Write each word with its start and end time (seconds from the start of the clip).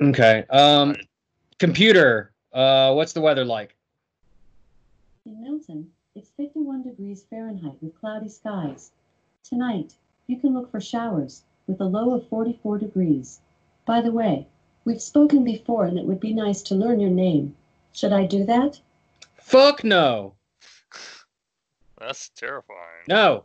Okay. 0.00 0.44
Um, 0.48 0.96
computer. 1.58 2.32
Uh, 2.52 2.94
what's 2.94 3.12
the 3.12 3.20
weather 3.20 3.44
like? 3.44 3.76
In 5.26 5.42
Milton, 5.42 5.90
it's 6.14 6.30
51 6.36 6.82
degrees 6.82 7.24
Fahrenheit 7.28 7.76
with 7.80 7.98
cloudy 8.00 8.28
skies. 8.28 8.92
Tonight, 9.44 9.94
you 10.26 10.38
can 10.38 10.54
look 10.54 10.70
for 10.70 10.80
showers 10.80 11.42
with 11.66 11.80
a 11.80 11.84
low 11.84 12.14
of 12.14 12.28
44 12.28 12.78
degrees. 12.78 13.40
By 13.84 14.00
the 14.00 14.10
way, 14.10 14.46
we've 14.84 15.02
spoken 15.02 15.44
before 15.44 15.84
and 15.84 15.98
it 15.98 16.06
would 16.06 16.20
be 16.20 16.32
nice 16.32 16.62
to 16.62 16.74
learn 16.74 16.98
your 17.00 17.10
name. 17.10 17.54
Should 17.92 18.12
I 18.12 18.26
do 18.26 18.44
that? 18.44 18.80
Fuck 19.36 19.84
no. 19.84 20.34
That's 21.98 22.30
terrifying. 22.30 23.04
No. 23.06 23.44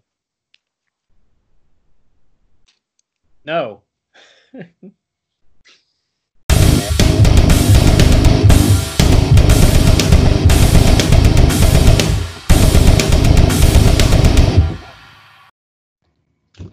No. 3.44 3.84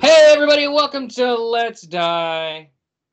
Hey 0.02 0.32
everybody, 0.32 0.66
welcome 0.66 1.06
to 1.10 1.32
Let's 1.32 1.82
Die. 1.82 2.68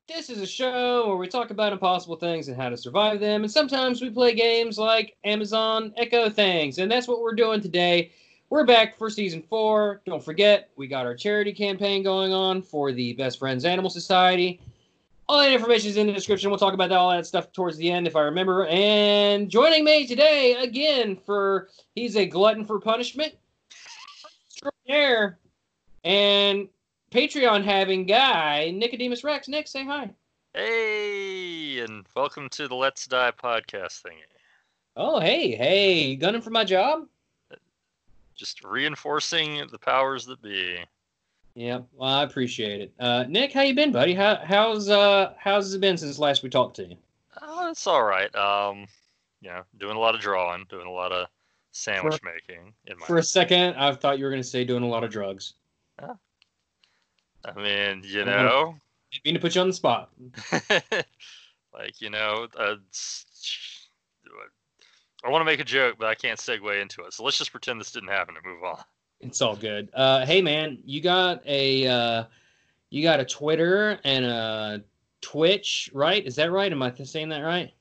This 0.08 0.28
is 0.28 0.40
a 0.40 0.46
show 0.46 1.06
where 1.06 1.16
we 1.16 1.28
talk 1.28 1.50
about 1.50 1.72
impossible 1.72 2.16
things 2.16 2.48
and 2.48 2.56
how 2.56 2.68
to 2.68 2.76
survive 2.76 3.20
them, 3.20 3.44
and 3.44 3.52
sometimes 3.52 4.02
we 4.02 4.10
play 4.10 4.34
games 4.34 4.76
like 4.76 5.16
Amazon 5.22 5.94
Echo 5.96 6.28
things, 6.28 6.78
and 6.78 6.90
that's 6.90 7.06
what 7.06 7.20
we're 7.20 7.36
doing 7.36 7.60
today. 7.60 8.10
We're 8.48 8.66
back 8.66 8.98
for 8.98 9.08
season 9.08 9.40
four. 9.40 10.02
Don't 10.04 10.20
forget, 10.20 10.70
we 10.74 10.88
got 10.88 11.06
our 11.06 11.14
charity 11.14 11.52
campaign 11.52 12.02
going 12.02 12.32
on 12.32 12.60
for 12.60 12.90
the 12.90 13.12
Best 13.12 13.38
Friends 13.38 13.64
Animal 13.64 13.88
Society. 13.88 14.60
All 15.28 15.38
that 15.38 15.52
information 15.52 15.90
is 15.90 15.96
in 15.96 16.08
the 16.08 16.12
description. 16.12 16.50
We'll 16.50 16.58
talk 16.58 16.74
about 16.74 16.88
that, 16.88 16.98
all 16.98 17.12
that 17.12 17.24
stuff 17.24 17.52
towards 17.52 17.76
the 17.76 17.88
end 17.88 18.08
if 18.08 18.16
I 18.16 18.22
remember. 18.22 18.66
And 18.66 19.48
joining 19.48 19.84
me 19.84 20.08
today 20.08 20.56
again 20.56 21.14
for 21.14 21.68
he's 21.94 22.16
a 22.16 22.26
glutton 22.26 22.64
for 22.64 22.80
punishment, 22.80 23.34
and 26.02 26.68
Patreon 27.10 27.64
having 27.64 28.06
guy 28.06 28.70
Nicodemus 28.70 29.24
Rex. 29.24 29.48
Nick, 29.48 29.66
say 29.66 29.84
hi. 29.84 30.10
Hey, 30.54 31.80
and 31.80 32.06
welcome 32.14 32.48
to 32.50 32.68
the 32.68 32.74
Let's 32.74 33.06
Die 33.06 33.32
podcast 33.32 34.02
thingy. 34.02 34.22
Oh, 34.96 35.18
hey, 35.18 35.56
hey, 35.56 36.14
gunning 36.14 36.40
for 36.40 36.50
my 36.50 36.64
job? 36.64 37.06
Just 38.36 38.62
reinforcing 38.62 39.66
the 39.72 39.78
powers 39.78 40.24
that 40.26 40.40
be. 40.40 40.78
Yeah, 41.54 41.80
well, 41.94 42.10
I 42.10 42.22
appreciate 42.22 42.80
it. 42.80 42.92
Uh, 43.00 43.24
Nick, 43.28 43.52
how 43.52 43.62
you 43.62 43.74
been, 43.74 43.90
buddy? 43.90 44.14
How 44.14 44.36
how's 44.44 44.88
uh 44.88 45.34
how's 45.36 45.74
it 45.74 45.80
been 45.80 45.98
since 45.98 46.18
last 46.18 46.44
we 46.44 46.48
talked 46.48 46.76
to 46.76 46.84
you? 46.86 46.96
Oh, 47.42 47.68
it's 47.70 47.88
all 47.88 48.04
right. 48.04 48.32
Um, 48.36 48.86
you 49.40 49.50
know, 49.50 49.62
doing 49.78 49.96
a 49.96 50.00
lot 50.00 50.14
of 50.14 50.20
drawing, 50.20 50.64
doing 50.68 50.86
a 50.86 50.92
lot 50.92 51.10
of 51.10 51.26
sandwich 51.72 52.20
For- 52.20 52.32
making. 52.32 52.72
In 52.86 52.98
my, 53.00 53.06
For 53.06 53.18
a 53.18 53.22
second, 53.22 53.74
I 53.74 53.92
thought 53.94 54.18
you 54.18 54.24
were 54.24 54.30
going 54.30 54.42
to 54.42 54.48
say 54.48 54.64
doing 54.64 54.84
a 54.84 54.88
lot 54.88 55.02
of 55.02 55.10
drugs. 55.10 55.54
I 57.44 57.52
mean, 57.52 58.02
you 58.04 58.24
know, 58.24 58.76
Didn't 59.12 59.24
mean 59.24 59.34
to 59.34 59.40
put 59.40 59.54
you 59.54 59.60
on 59.60 59.68
the 59.68 59.74
spot. 59.74 60.10
like 61.72 62.00
you 62.00 62.10
know, 62.10 62.46
uh, 62.58 62.76
I 65.24 65.28
want 65.28 65.40
to 65.40 65.44
make 65.44 65.60
a 65.60 65.64
joke, 65.64 65.96
but 65.98 66.08
I 66.08 66.14
can't 66.14 66.38
segue 66.38 66.80
into 66.80 67.02
it. 67.02 67.12
So 67.12 67.24
let's 67.24 67.38
just 67.38 67.50
pretend 67.50 67.80
this 67.80 67.92
didn't 67.92 68.08
happen 68.08 68.36
and 68.36 68.44
move 68.44 68.64
on. 68.64 68.82
It's 69.20 69.42
all 69.42 69.56
good. 69.56 69.90
Uh, 69.92 70.24
hey 70.24 70.40
man, 70.40 70.78
you 70.84 71.00
got 71.02 71.42
a 71.46 71.86
uh, 71.86 72.24
you 72.88 73.02
got 73.02 73.20
a 73.20 73.24
Twitter 73.24 73.98
and 74.04 74.24
a 74.24 74.82
Twitch, 75.20 75.90
right? 75.92 76.24
Is 76.24 76.36
that 76.36 76.50
right? 76.50 76.72
Am 76.72 76.82
I 76.82 76.92
saying 76.94 77.28
that 77.30 77.40
right? 77.40 77.72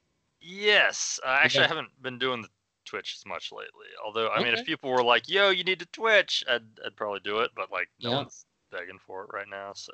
Yes, 0.41 1.19
uh, 1.25 1.37
actually, 1.41 1.59
Okay. 1.59 1.65
I 1.65 1.75
haven't 1.75 2.02
been 2.02 2.17
doing 2.17 2.41
the 2.41 2.49
Twitch 2.85 3.15
as 3.17 3.25
much 3.25 3.52
lately. 3.52 3.87
Although, 4.03 4.30
I 4.30 4.43
mean, 4.43 4.53
if 4.53 4.65
people 4.65 4.89
were 4.89 5.03
like, 5.03 5.30
"Yo, 5.30 5.49
you 5.49 5.63
need 5.63 5.80
to 5.80 5.85
Twitch," 5.87 6.43
I'd, 6.49 6.64
I'd 6.86 6.95
probably 6.95 7.20
do 7.23 7.39
it. 7.39 7.52
But 7.55 7.71
like, 7.71 7.89
no 8.02 8.11
Yeah. 8.11 8.17
one's 8.17 8.45
begging 8.71 8.99
for 8.99 9.23
it 9.23 9.30
right 9.33 9.47
now. 9.49 9.71
So, 9.73 9.93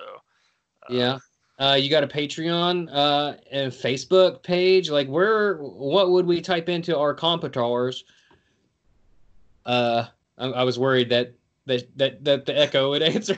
uh, 0.89 0.93
Yeah. 0.93 1.17
Uh, 1.57 1.75
you 1.79 1.89
got 1.89 2.03
a 2.03 2.07
Patreon 2.07 2.89
uh, 2.91 3.35
and 3.49 3.71
Facebook 3.71 4.43
page. 4.43 4.89
Like, 4.89 5.07
where? 5.07 5.55
What 5.57 6.11
would 6.11 6.25
we 6.25 6.41
type 6.41 6.67
into 6.67 6.97
our 6.97 7.13
competitors? 7.13 8.03
Uh, 9.65 10.05
I, 10.37 10.47
I 10.47 10.63
was 10.63 10.77
worried 10.77 11.09
that 11.09 11.33
that 11.65 11.97
that, 11.97 12.23
that 12.25 12.45
the 12.45 12.57
Echo 12.57 12.89
would 12.91 13.01
answer. 13.15 13.37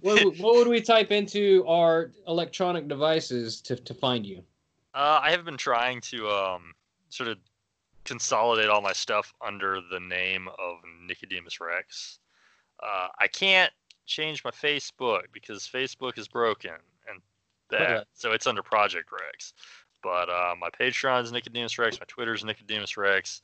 what, 0.00 0.24
would- 0.24 0.38
what 0.38 0.54
would 0.56 0.68
we 0.68 0.80
type 0.80 1.10
into 1.12 1.64
our 1.66 2.12
electronic 2.26 2.88
devices 2.88 3.60
to 3.62 3.76
to 3.76 3.94
find 3.94 4.24
you? 4.26 4.42
Uh, 4.94 5.20
I 5.22 5.30
have 5.30 5.44
been 5.44 5.56
trying 5.58 6.00
to 6.02 6.28
um, 6.28 6.72
sort 7.10 7.28
of 7.28 7.38
consolidate 8.04 8.68
all 8.70 8.80
my 8.80 8.92
stuff 8.92 9.32
under 9.46 9.78
the 9.92 10.00
name 10.00 10.48
of 10.48 10.78
Nicodemus 11.06 11.60
Rex. 11.60 12.18
Uh, 12.82 13.08
I 13.20 13.28
can't 13.28 13.70
change 14.10 14.44
my 14.44 14.50
Facebook 14.50 15.22
because 15.32 15.66
Facebook 15.72 16.18
is 16.18 16.28
broken 16.28 16.72
and 17.08 17.20
bad, 17.70 17.82
Okay. 17.82 18.04
so 18.12 18.32
it's 18.32 18.46
under 18.46 18.62
Project 18.62 19.10
Rex. 19.12 19.54
But 20.02 20.28
uh, 20.28 20.54
my 20.58 20.68
Patreon 20.70 21.22
is 21.22 21.32
Nicodemus 21.32 21.78
Rex. 21.78 21.98
My 22.00 22.06
Twitter 22.08 22.34
is 22.34 22.44
Nicodemus 22.44 22.96
Rex. 22.96 23.42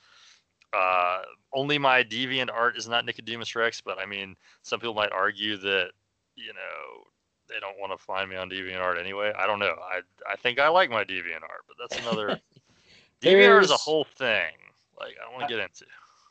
Uh, 0.73 1.23
only 1.53 1.79
my 1.79 2.03
Deviant 2.03 2.51
art 2.53 2.77
is 2.77 2.89
not 2.89 3.05
Nicodemus 3.05 3.55
Rex, 3.55 3.81
but 3.81 3.99
I 3.99 4.07
mean, 4.07 4.35
some 4.63 4.81
people 4.81 4.95
might 4.95 5.13
argue 5.13 5.57
that 5.59 5.91
you 6.35 6.53
know 6.53 7.05
they 7.49 7.61
don't 7.61 7.79
want 7.79 7.93
to 7.99 8.05
find 8.05 8.29
me 8.29 8.37
on 8.37 8.51
DeviantArt 8.51 8.99
anyway. 8.99 9.33
I 9.39 9.47
don't 9.47 9.59
know. 9.61 9.75
I 9.81 10.01
I 10.31 10.37
think 10.37 10.59
I 10.59 10.69
like 10.69 10.91
my 10.91 11.05
DeviantArt, 11.05 11.63
but 11.69 11.77
that's 11.79 11.99
another. 12.03 12.41
DeviantArt 13.23 13.63
is 13.65 13.71
a 13.71 13.77
whole 13.77 14.07
thing. 14.17 14.53
Like 14.99 15.15
I 15.21 15.25
don't 15.25 15.35
want 15.35 15.49
to 15.49 15.55
get 15.55 15.63
into. 15.63 15.85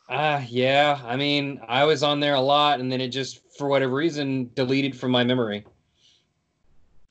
Ah, 0.07 0.45
yeah. 0.47 1.01
I 1.03 1.15
mean, 1.15 1.59
I 1.67 1.83
was 1.83 2.03
on 2.03 2.19
there 2.19 2.35
a 2.35 2.41
lot, 2.41 2.79
and 2.79 2.91
then 2.91 3.01
it 3.01 3.09
just, 3.09 3.41
for 3.57 3.67
whatever 3.67 3.95
reason, 3.95 4.51
deleted 4.53 4.97
from 4.97 5.11
my 5.11 5.23
memory. 5.23 5.65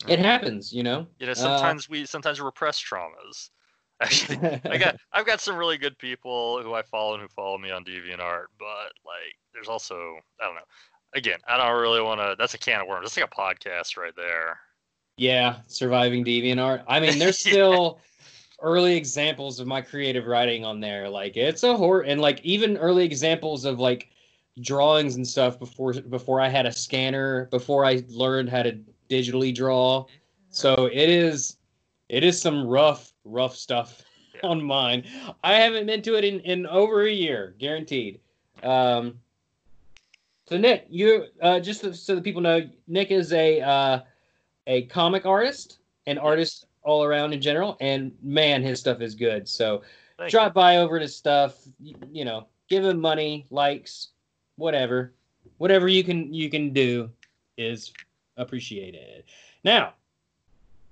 It 0.07 0.19
happens, 0.19 0.73
you 0.73 0.83
know. 0.83 1.07
You 1.19 1.27
know, 1.27 1.33
Uh, 1.33 1.35
sometimes 1.35 1.89
we 1.89 2.07
sometimes 2.07 2.41
repress 2.41 2.81
traumas. 2.81 3.51
Actually, 4.01 4.61
I 4.65 4.77
got 4.79 4.97
I've 5.13 5.27
got 5.27 5.41
some 5.41 5.57
really 5.57 5.79
good 5.79 5.97
people 5.99 6.63
who 6.63 6.75
I 6.75 6.83
follow 6.83 7.15
and 7.15 7.23
who 7.23 7.29
follow 7.29 7.59
me 7.59 7.71
on 7.71 7.85
DeviantArt, 7.85 8.47
but 8.59 8.93
like 9.05 9.37
there's 9.53 9.69
also 9.69 10.19
I 10.41 10.45
don't 10.45 10.57
know. 10.57 10.61
Again, 11.15 11.39
I 11.47 11.57
don't 11.57 11.81
really 11.81 12.03
want 12.03 12.21
to. 12.21 12.35
That's 12.39 12.55
a 12.55 12.59
can 12.59 12.81
of 12.81 12.89
worms. 12.89 13.05
That's 13.05 13.17
like 13.17 13.31
a 13.33 13.41
podcast 13.41 13.97
right 13.97 14.15
there. 14.17 14.59
Yeah, 15.17 15.61
surviving 15.69 16.25
DeviantArt. 16.27 16.85
I 16.89 17.01
mean, 17.01 17.19
there's 17.19 17.45
Yeah. 17.47 17.91
Early 18.65 18.97
examples 18.97 19.61
of 19.61 19.67
my 19.67 19.81
creative 19.81 20.27
writing 20.27 20.65
on 20.65 20.81
there. 20.81 21.09
Like 21.09 21.37
it's 21.37 21.63
a 21.63 21.77
horror, 21.77 22.01
and 22.03 22.21
like 22.21 22.41
even 22.43 22.77
early 22.79 23.05
examples 23.05 23.65
of 23.65 23.79
like 23.79 24.09
drawings 24.61 25.17
and 25.17 25.27
stuff 25.27 25.59
before 25.59 25.93
before 25.93 26.41
I 26.41 26.49
had 26.49 26.67
a 26.67 26.73
scanner, 26.73 27.47
before 27.51 27.85
I 27.85 28.03
learned 28.09 28.49
how 28.49 28.63
to 28.63 28.79
digitally 29.11 29.55
draw. 29.55 30.07
So 30.51 30.87
it 30.87 31.09
is 31.09 31.59
it 32.09 32.25
is 32.25 32.41
some 32.41 32.67
rough 32.67 33.13
rough 33.25 33.55
stuff 33.55 34.03
Yeah. 34.35 34.49
on 34.51 34.63
mine. 34.65 35.05
I 35.45 35.55
haven't 35.55 35.87
been 35.87 36.03
to 36.03 36.17
it 36.17 36.25
in 36.25 36.41
in 36.41 36.67
over 36.67 37.03
a 37.07 37.13
year, 37.13 37.55
guaranteed. 37.59 38.21
Um, 38.63 39.19
so 40.49 40.57
Nick, 40.59 40.87
you 40.89 41.27
uh, 41.43 41.61
just 41.61 41.81
so- 42.07 42.15
that 42.15 42.25
people 42.25 42.41
know, 42.43 42.69
Nick 42.87 43.11
is 43.11 43.33
a 43.33 43.61
uh, 43.61 44.01
a 44.67 44.83
comic 44.87 45.27
artist, 45.27 45.79
an 46.07 46.19
artist 46.19 46.67
all 46.85 47.03
around 47.03 47.33
in 47.33 47.41
general, 47.41 47.77
and 47.81 48.13
man, 48.23 48.63
his 48.63 48.79
stuff 48.79 49.01
is 49.01 49.15
good. 49.15 49.49
So 49.49 49.83
Thank 50.19 50.31
drop 50.31 50.55
by 50.55 50.77
over 50.77 50.99
to 50.99 51.09
stuff, 51.09 51.57
you, 51.81 51.97
you 52.13 52.25
know, 52.25 52.47
give 52.69 52.85
him 52.85 53.01
money, 53.01 53.47
likes, 53.51 54.09
whatever, 54.57 55.13
whatever 55.59 55.89
you 55.89 56.05
can 56.05 56.33
you 56.33 56.51
can 56.51 56.73
do 56.73 57.11
is 57.57 57.93
appreciated. 58.37 59.25
Now, 59.65 59.95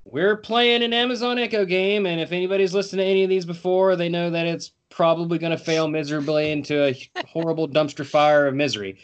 we're 0.05 0.37
playing 0.37 0.83
an 0.83 0.93
Amazon 0.93 1.39
Echo 1.39 1.65
game, 1.65 2.07
and 2.07 2.21
if 2.21 2.33
anybody's 2.33 2.75
listened 2.75 3.01
to 3.01 3.05
any 3.05 3.23
of 3.23 3.31
these 3.31 3.45
before, 3.45 3.95
they 3.95 4.09
know 4.09 4.31
that 4.31 4.47
it's 4.47 4.73
probably 4.91 5.39
going 5.39 5.57
to 5.57 5.65
fail 5.65 5.89
miserably 5.89 6.51
into 6.51 6.85
a 6.85 7.11
horrible 7.27 7.69
dumpster 7.69 8.05
fire 8.05 8.47
of 8.47 8.55
misery. 8.55 8.99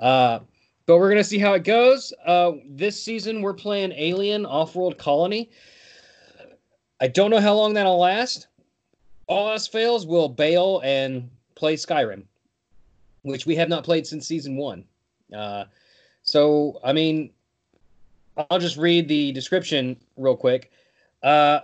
Uh, 0.00 0.40
but 0.86 0.98
we're 0.98 1.08
going 1.08 1.22
to 1.22 1.28
see 1.28 1.38
how 1.38 1.52
it 1.52 1.62
goes. 1.62 2.12
Uh, 2.26 2.52
this 2.68 3.00
season, 3.00 3.42
we're 3.42 3.54
playing 3.54 3.92
Alien 3.92 4.44
Off-World 4.44 4.98
Colony. 4.98 5.50
I 7.00 7.08
don't 7.08 7.30
know 7.30 7.40
how 7.40 7.54
long 7.54 7.74
that'll 7.74 7.98
last. 7.98 8.48
All 9.26 9.50
else 9.50 9.66
fails, 9.66 10.06
we'll 10.06 10.28
bail 10.28 10.80
and 10.84 11.30
play 11.54 11.74
Skyrim, 11.76 12.24
which 13.22 13.46
we 13.46 13.56
have 13.56 13.68
not 13.68 13.84
played 13.84 14.06
since 14.06 14.26
season 14.26 14.56
one. 14.56 14.84
Uh, 15.34 15.64
so, 16.22 16.80
I 16.84 16.92
mean, 16.92 17.30
I'll 18.36 18.58
just 18.58 18.76
read 18.76 19.08
the 19.08 19.32
description 19.32 19.96
real 20.16 20.36
quick. 20.36 20.72
Uh, 21.22 21.60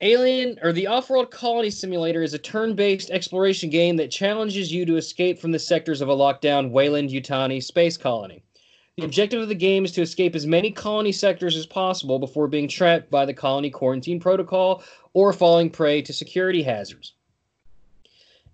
Alien 0.00 0.58
or 0.62 0.72
the 0.72 0.86
Off-World 0.86 1.30
Colony 1.32 1.70
Simulator 1.70 2.22
is 2.22 2.32
a 2.32 2.38
turn-based 2.38 3.10
exploration 3.10 3.68
game 3.68 3.96
that 3.96 4.12
challenges 4.12 4.72
you 4.72 4.86
to 4.86 4.96
escape 4.96 5.40
from 5.40 5.50
the 5.50 5.58
sectors 5.58 6.00
of 6.00 6.08
a 6.08 6.14
lockdown 6.14 6.70
Weyland 6.70 7.10
Yutani 7.10 7.62
space 7.62 7.96
colony. 7.96 8.44
The 8.98 9.04
objective 9.04 9.40
of 9.40 9.46
the 9.46 9.54
game 9.54 9.84
is 9.84 9.92
to 9.92 10.02
escape 10.02 10.34
as 10.34 10.44
many 10.44 10.72
colony 10.72 11.12
sectors 11.12 11.54
as 11.54 11.66
possible 11.66 12.18
before 12.18 12.48
being 12.48 12.66
trapped 12.66 13.12
by 13.12 13.26
the 13.26 13.32
colony 13.32 13.70
quarantine 13.70 14.18
protocol 14.18 14.82
or 15.12 15.32
falling 15.32 15.70
prey 15.70 16.02
to 16.02 16.12
security 16.12 16.64
hazards. 16.64 17.12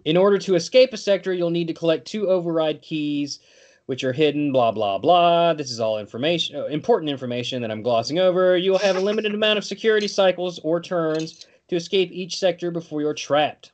In 0.05 0.19
order 0.19 0.37
to 0.37 0.55
escape 0.55 0.93
a 0.93 0.99
sector, 0.99 1.33
you'll 1.33 1.49
need 1.49 1.69
to 1.69 1.73
collect 1.73 2.07
two 2.07 2.29
override 2.29 2.83
keys, 2.83 3.41
which 3.87 4.05
are 4.05 4.13
hidden, 4.13 4.53
blah, 4.53 4.71
blah, 4.71 4.99
blah. 4.99 5.55
This 5.55 5.71
is 5.71 5.81
all 5.81 5.99
information, 5.99 6.57
uh, 6.57 6.67
important 6.67 7.11
information 7.11 7.63
that 7.63 7.71
I'm 7.71 7.81
glossing 7.81 8.19
over. 8.19 8.55
You 8.55 8.73
will 8.73 8.79
have 8.81 8.97
a 8.97 9.01
limited 9.01 9.33
amount 9.33 9.57
of 9.57 9.65
security 9.65 10.09
cycles 10.09 10.59
or 10.59 10.79
turns 10.79 11.47
to 11.69 11.77
escape 11.77 12.11
each 12.13 12.39
sector 12.39 12.71
before 12.71 13.01
you're 13.01 13.15
trapped. 13.15 13.73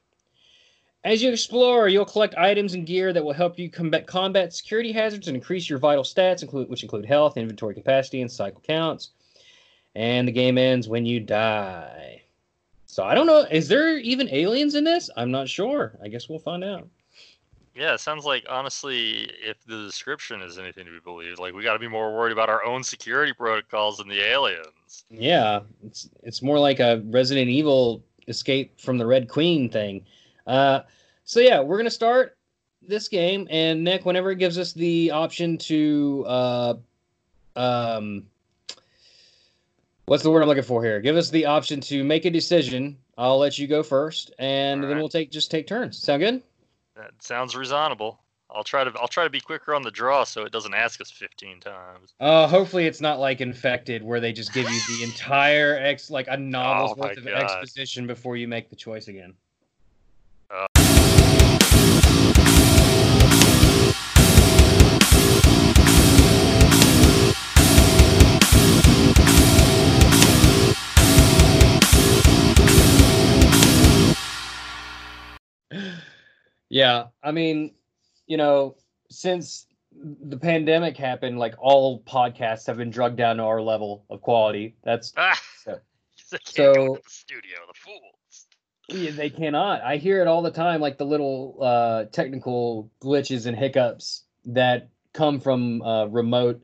As 1.02 1.22
you 1.22 1.30
explore, 1.30 1.88
you'll 1.88 2.04
collect 2.04 2.34
items 2.36 2.74
and 2.74 2.86
gear 2.86 3.12
that 3.12 3.24
will 3.24 3.32
help 3.32 3.58
you 3.58 3.70
combat, 3.70 4.06
combat 4.06 4.52
security 4.52 4.92
hazards 4.92 5.28
and 5.28 5.36
increase 5.36 5.68
your 5.68 5.78
vital 5.78 6.04
stats, 6.04 6.42
include, 6.42 6.68
which 6.68 6.82
include 6.82 7.06
health, 7.06 7.38
inventory 7.38 7.74
capacity, 7.74 8.20
and 8.20 8.30
cycle 8.30 8.60
counts. 8.60 9.10
And 9.94 10.28
the 10.28 10.32
game 10.32 10.58
ends 10.58 10.88
when 10.88 11.06
you 11.06 11.18
die. 11.18 12.22
So 12.84 13.04
I 13.04 13.14
don't 13.14 13.26
know. 13.26 13.46
Is 13.50 13.68
there 13.68 13.98
even 13.98 14.28
aliens 14.30 14.74
in 14.74 14.84
this? 14.84 15.08
I'm 15.16 15.30
not 15.30 15.48
sure. 15.48 15.96
I 16.02 16.08
guess 16.08 16.28
we'll 16.28 16.38
find 16.38 16.62
out. 16.62 16.86
Yeah, 17.74 17.94
it 17.94 18.00
sounds 18.00 18.24
like 18.24 18.44
honestly, 18.48 19.30
if 19.42 19.64
the 19.64 19.84
description 19.84 20.42
is 20.42 20.58
anything 20.58 20.84
to 20.84 20.90
be 20.90 20.98
believed, 20.98 21.38
like 21.38 21.54
we 21.54 21.62
got 21.62 21.72
to 21.74 21.78
be 21.78 21.88
more 21.88 22.12
worried 22.12 22.32
about 22.32 22.50
our 22.50 22.64
own 22.64 22.82
security 22.82 23.32
protocols 23.32 23.98
than 23.98 24.08
the 24.08 24.20
aliens. 24.20 25.04
Yeah, 25.08 25.60
it's 25.86 26.10
it's 26.22 26.42
more 26.42 26.58
like 26.58 26.80
a 26.80 27.00
Resident 27.06 27.48
Evil 27.48 28.02
escape 28.28 28.78
from 28.78 28.98
the 28.98 29.06
Red 29.06 29.28
Queen 29.28 29.70
thing. 29.70 30.04
Uh, 30.50 30.82
so 31.24 31.38
yeah, 31.38 31.60
we're 31.60 31.76
gonna 31.76 31.88
start 31.90 32.36
this 32.82 33.06
game, 33.08 33.46
and 33.50 33.84
Nick, 33.84 34.04
whenever 34.04 34.32
it 34.32 34.36
gives 34.36 34.58
us 34.58 34.72
the 34.72 35.10
option 35.12 35.56
to, 35.58 36.24
uh, 36.26 36.74
um, 37.54 38.26
what's 40.06 40.22
the 40.24 40.30
word 40.30 40.42
I'm 40.42 40.48
looking 40.48 40.64
for 40.64 40.82
here? 40.82 41.00
Give 41.00 41.16
us 41.16 41.30
the 41.30 41.46
option 41.46 41.80
to 41.82 42.02
make 42.02 42.24
a 42.24 42.30
decision. 42.30 42.98
I'll 43.16 43.38
let 43.38 43.58
you 43.58 43.68
go 43.68 43.82
first, 43.84 44.32
and 44.38 44.80
All 44.82 44.88
then 44.88 44.96
right. 44.96 45.00
we'll 45.02 45.08
take 45.08 45.30
just 45.30 45.50
take 45.52 45.66
turns. 45.68 45.98
Sound 45.98 46.20
good? 46.20 46.42
That 46.96 47.12
sounds 47.20 47.54
reasonable. 47.54 48.18
I'll 48.52 48.64
try 48.64 48.82
to 48.82 48.90
I'll 49.00 49.06
try 49.06 49.22
to 49.22 49.30
be 49.30 49.40
quicker 49.40 49.72
on 49.74 49.82
the 49.82 49.90
draw 49.92 50.24
so 50.24 50.42
it 50.44 50.50
doesn't 50.50 50.74
ask 50.74 51.00
us 51.00 51.12
15 51.12 51.60
times. 51.60 52.14
Uh, 52.18 52.48
hopefully 52.48 52.86
it's 52.86 53.00
not 53.00 53.20
like 53.20 53.40
infected, 53.40 54.02
where 54.02 54.18
they 54.18 54.32
just 54.32 54.52
give 54.52 54.68
you 54.68 54.80
the 54.98 55.04
entire 55.08 55.78
ex 55.80 56.10
like 56.10 56.26
a 56.28 56.36
novel's 56.36 56.94
Oh 56.96 57.02
worth 57.02 57.18
of 57.18 57.24
God. 57.26 57.34
exposition 57.34 58.08
before 58.08 58.36
you 58.36 58.48
make 58.48 58.68
the 58.68 58.74
choice 58.74 59.06
again. 59.06 59.34
Yeah, 76.70 77.06
I 77.22 77.32
mean, 77.32 77.74
you 78.26 78.36
know, 78.36 78.76
since 79.10 79.66
the 79.92 80.36
pandemic 80.38 80.96
happened, 80.96 81.38
like 81.38 81.54
all 81.58 82.00
podcasts 82.02 82.66
have 82.68 82.76
been 82.76 82.90
drugged 82.90 83.16
down 83.16 83.36
to 83.38 83.42
our 83.42 83.60
level 83.60 84.04
of 84.08 84.20
quality. 84.22 84.76
That's 84.84 85.12
Ah, 85.16 85.38
So- 85.64 85.80
they 86.30 86.38
can't 86.38 86.56
go 86.56 86.74
so- 86.74 86.94
the 87.04 87.10
studio, 87.10 87.56
the 87.66 87.74
fools. 87.74 88.46
yeah, 88.88 89.10
they 89.10 89.30
cannot. 89.30 89.82
I 89.82 89.96
hear 89.96 90.20
it 90.22 90.28
all 90.28 90.42
the 90.42 90.50
time, 90.52 90.80
like 90.80 90.96
the 90.96 91.04
little 91.06 91.58
uh, 91.60 92.04
technical 92.12 92.90
glitches 93.02 93.46
and 93.46 93.56
hiccups 93.56 94.22
that 94.46 94.88
come 95.12 95.40
from 95.40 95.82
uh, 95.82 96.06
remote 96.06 96.62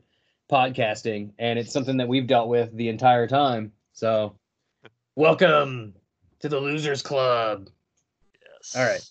podcasting, 0.49 1.31
and 1.37 1.59
it's 1.59 1.73
something 1.73 1.97
that 1.97 2.07
we've 2.07 2.27
dealt 2.27 2.47
with 2.47 2.73
the 2.77 2.87
entire 2.87 3.27
time. 3.27 3.73
So, 3.91 4.37
welcome 5.15 5.93
to 6.39 6.47
the 6.47 6.59
Losers 6.61 7.01
Club. 7.01 7.69
Yes. 8.41 8.73
All 8.75 8.85
right. 8.85 9.09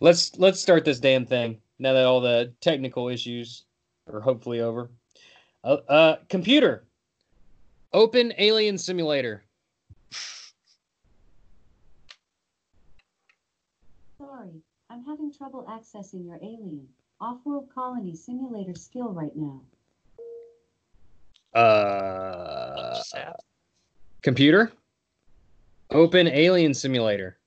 Let's 0.00 0.36
let's 0.38 0.60
start 0.60 0.84
this 0.84 1.00
damn 1.00 1.24
thing 1.24 1.58
now 1.78 1.92
that 1.92 2.04
all 2.04 2.20
the 2.20 2.52
technical 2.60 3.08
issues 3.08 3.64
are 4.12 4.20
hopefully 4.20 4.60
over. 4.60 4.90
Uh, 5.64 5.78
uh 5.88 6.16
computer. 6.28 6.84
Open 7.92 8.32
Alien 8.38 8.78
Simulator. 8.78 9.42
Sorry, 14.18 14.62
I'm 14.90 15.04
having 15.04 15.32
trouble 15.32 15.66
accessing 15.68 16.24
your 16.24 16.36
alien 16.36 16.86
off-world 17.20 17.68
colony 17.74 18.14
simulator 18.14 18.74
skill 18.74 19.10
right 19.10 19.34
now. 19.34 19.60
Uh 21.58 23.02
computer. 24.22 24.72
Open 25.90 26.28
Alien 26.28 26.72
Simulator. 26.72 27.38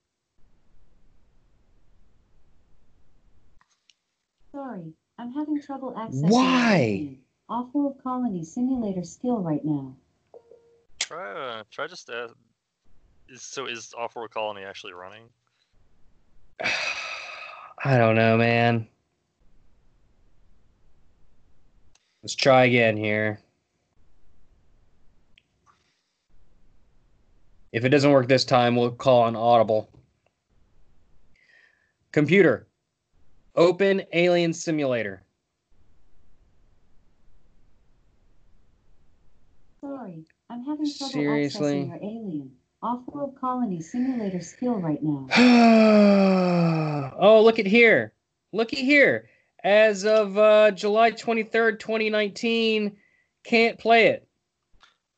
Sorry, 4.51 4.93
I'm 5.23 5.31
having 5.31 5.61
trouble 5.61 5.93
accessing 5.93 6.29
Why? 6.29 6.75
your 6.75 6.85
alien 6.85 7.17
off-world 7.47 7.95
colony 8.03 8.43
simulator 8.43 9.05
skill 9.05 9.39
right 9.39 9.63
now. 9.63 9.95
try 10.99 11.31
uh, 11.31 11.63
try 11.71 11.87
just 11.87 12.09
uh, 12.09 12.27
is, 13.29 13.41
so 13.41 13.67
is 13.67 13.93
Off-World 13.97 14.31
Colony 14.31 14.65
actually 14.65 14.91
running? 14.91 15.23
I 17.85 17.97
don't 17.97 18.15
know, 18.15 18.35
man. 18.35 18.85
Let's 22.21 22.35
try 22.35 22.65
again 22.65 22.97
here. 22.97 23.39
If 27.71 27.85
it 27.85 27.89
doesn't 27.89 28.11
work 28.11 28.27
this 28.27 28.43
time, 28.43 28.75
we'll 28.75 28.91
call 28.91 29.21
on 29.21 29.37
Audible. 29.37 29.89
Computer, 32.11 32.67
open 33.55 34.03
Alien 34.13 34.53
Simulator. 34.53 35.23
Sorry, 39.81 40.25
I'm 40.49 40.63
having 40.65 40.91
trouble 40.97 41.11
Seriously? 41.11 41.73
accessing 41.73 41.87
your 41.87 41.97
alien 41.97 42.51
off-world 42.81 43.37
colony 43.39 43.81
simulator 43.81 44.41
skill 44.41 44.75
right 44.75 45.01
now. 45.01 45.27
oh, 47.17 47.41
look 47.43 47.59
at 47.59 47.65
here. 47.65 48.13
Looky 48.51 48.83
here. 48.83 49.29
As 49.63 50.05
of 50.05 50.37
uh, 50.37 50.71
July 50.71 51.11
23rd, 51.11 51.79
2019, 51.79 52.97
can't 53.45 53.79
play 53.79 54.07
it. 54.07 54.27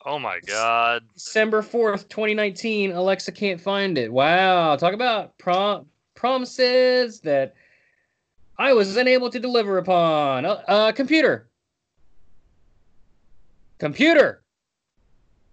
Oh 0.06 0.20
my 0.20 0.40
god. 0.46 1.04
December 1.16 1.64
4th, 1.64 2.08
2019, 2.10 2.92
Alexa 2.92 3.32
can't 3.32 3.60
find 3.60 3.98
it. 3.98 4.14
Wow. 4.14 4.76
Talk 4.76 4.94
about 4.94 5.36
prom- 5.40 5.88
promises 6.14 7.22
that 7.22 7.56
I 8.58 8.74
was 8.74 8.96
unable 8.96 9.30
to 9.30 9.40
deliver 9.40 9.78
upon. 9.78 10.46
Uh, 10.46 10.64
uh, 10.68 10.92
computer. 10.92 11.50
Computer. 13.80 14.44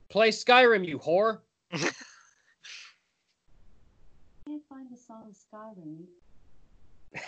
Play 0.08 0.30
Skyrim, 0.30 0.86
you 0.86 0.98
whore. 0.98 1.40
Can't 1.72 1.90
find 4.68 4.90
the 4.90 4.96
song 4.96 5.32
Skyrim. 5.32 6.04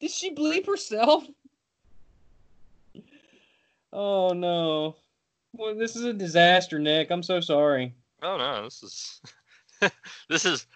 Did 0.00 0.10
she 0.10 0.34
bleep 0.34 0.66
herself? 0.66 1.24
Oh 3.92 4.32
no. 4.32 4.96
Well, 5.52 5.74
this 5.74 5.96
is 5.96 6.04
a 6.04 6.12
disaster, 6.12 6.78
Nick. 6.78 7.10
I'm 7.10 7.22
so 7.22 7.40
sorry. 7.40 7.94
Oh 8.22 8.36
no, 8.36 8.64
this 8.64 8.82
is 8.82 9.20
this 10.28 10.44
is 10.44 10.66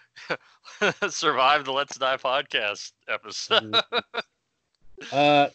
survive 1.09 1.65
the 1.65 1.71
Let's 1.71 1.97
Die 1.97 2.17
podcast 2.17 2.91
episode. 3.07 3.75
Uh 5.11 5.49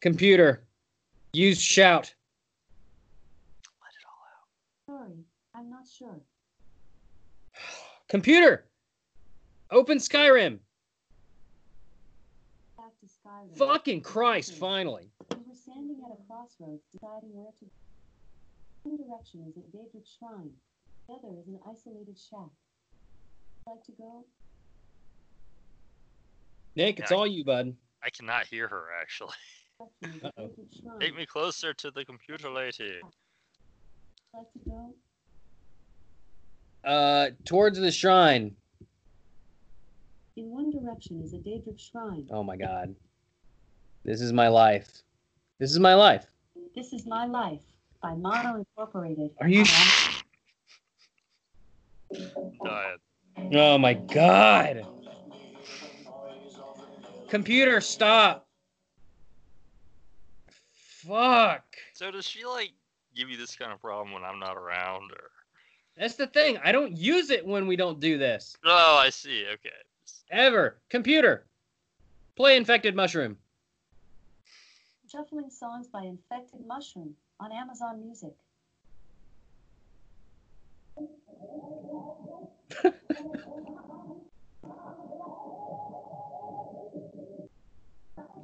computer. 0.00 0.62
Use 1.32 1.60
shout. 1.60 2.14
Let 3.82 3.90
it 3.90 4.06
all 4.06 4.94
out. 4.94 5.08
Sorry, 5.08 5.18
I'm 5.56 5.68
not 5.68 5.82
sure. 5.98 6.20
Computer. 8.08 8.64
Open 9.72 9.98
Skyrim. 9.98 10.60
Back 12.76 12.92
to 13.00 13.06
Skyrim. 13.06 13.56
Fucking 13.56 14.02
Christ, 14.02 14.54
finally. 14.54 15.10
We 15.30 15.36
were 15.48 15.54
standing 15.54 15.96
at 16.04 16.12
a 16.12 16.26
crossroads 16.28 16.84
deciding 16.92 17.30
where 17.34 17.50
to 17.58 17.64
go. 17.64 17.70
One 18.84 18.96
direction 18.96 19.44
is 19.48 19.56
at 19.56 19.66
Daedric 19.72 20.06
Shrine. 20.06 20.52
The 21.08 21.14
other 21.14 21.34
is 21.40 21.48
an 21.48 21.58
isolated 21.68 22.16
shack. 22.16 22.50
Like 23.66 23.82
to 23.84 23.92
go? 23.92 24.24
Nick, 26.76 26.98
it's 27.00 27.10
Yeah, 27.10 27.16
I- 27.16 27.20
all 27.20 27.26
you, 27.26 27.44
bud. 27.44 27.76
I 28.02 28.10
cannot 28.10 28.46
hear 28.46 28.66
her 28.68 28.84
actually. 29.00 29.34
Direction 30.02 30.18
is 30.18 30.24
at 30.24 30.32
Uh-oh. 30.38 30.98
Take 31.00 31.14
me 31.16 31.26
closer 31.26 31.72
to 31.74 31.90
the 31.90 32.04
computer 32.04 32.50
lady. 32.50 32.98
Like 34.34 34.50
to 34.52 34.58
go? 34.70 34.94
Uh 36.82 37.30
towards 37.44 37.78
the 37.78 37.90
shrine. 37.90 38.56
In 40.36 40.46
one 40.50 40.70
direction 40.70 41.20
is 41.22 41.34
a 41.34 41.38
Daedric 41.38 41.78
Shrine. 41.78 42.26
Oh 42.30 42.42
my 42.42 42.56
god. 42.56 42.94
This 44.04 44.22
is 44.22 44.32
my 44.32 44.48
life. 44.48 45.02
This 45.58 45.70
is 45.72 45.78
my 45.78 45.94
life. 45.94 46.26
This 46.74 46.92
is 46.94 47.04
My 47.06 47.26
Life 47.26 47.60
by 48.02 48.14
Mono 48.14 48.56
Incorporated. 48.56 49.30
Are 49.40 49.48
you? 49.48 49.64
Dying. 52.64 52.96
Oh 53.36 53.78
my 53.78 53.94
god. 53.94 54.86
Computer, 57.28 57.80
stop. 57.80 58.46
Fuck. 60.70 61.64
So 61.94 62.10
does 62.10 62.26
she 62.26 62.44
like 62.44 62.72
give 63.14 63.30
you 63.30 63.36
this 63.36 63.56
kind 63.56 63.72
of 63.72 63.80
problem 63.80 64.12
when 64.12 64.24
I'm 64.24 64.38
not 64.38 64.56
around, 64.56 65.10
or? 65.12 65.30
That's 65.96 66.14
the 66.14 66.26
thing. 66.26 66.58
I 66.64 66.72
don't 66.72 66.96
use 66.96 67.30
it 67.30 67.46
when 67.46 67.66
we 67.66 67.76
don't 67.76 68.00
do 68.00 68.18
this. 68.18 68.56
Oh, 68.64 68.98
I 68.98 69.10
see. 69.10 69.44
Okay. 69.52 69.70
Ever. 70.30 70.78
Computer. 70.88 71.46
Play 72.36 72.56
Infected 72.56 72.94
Mushroom. 72.94 73.36
Shuffling 75.10 75.50
songs 75.50 75.88
by 75.88 76.02
Infected 76.02 76.60
Mushroom 76.66 77.14
on 77.38 77.52
Amazon 77.52 78.00
Music. 78.00 78.34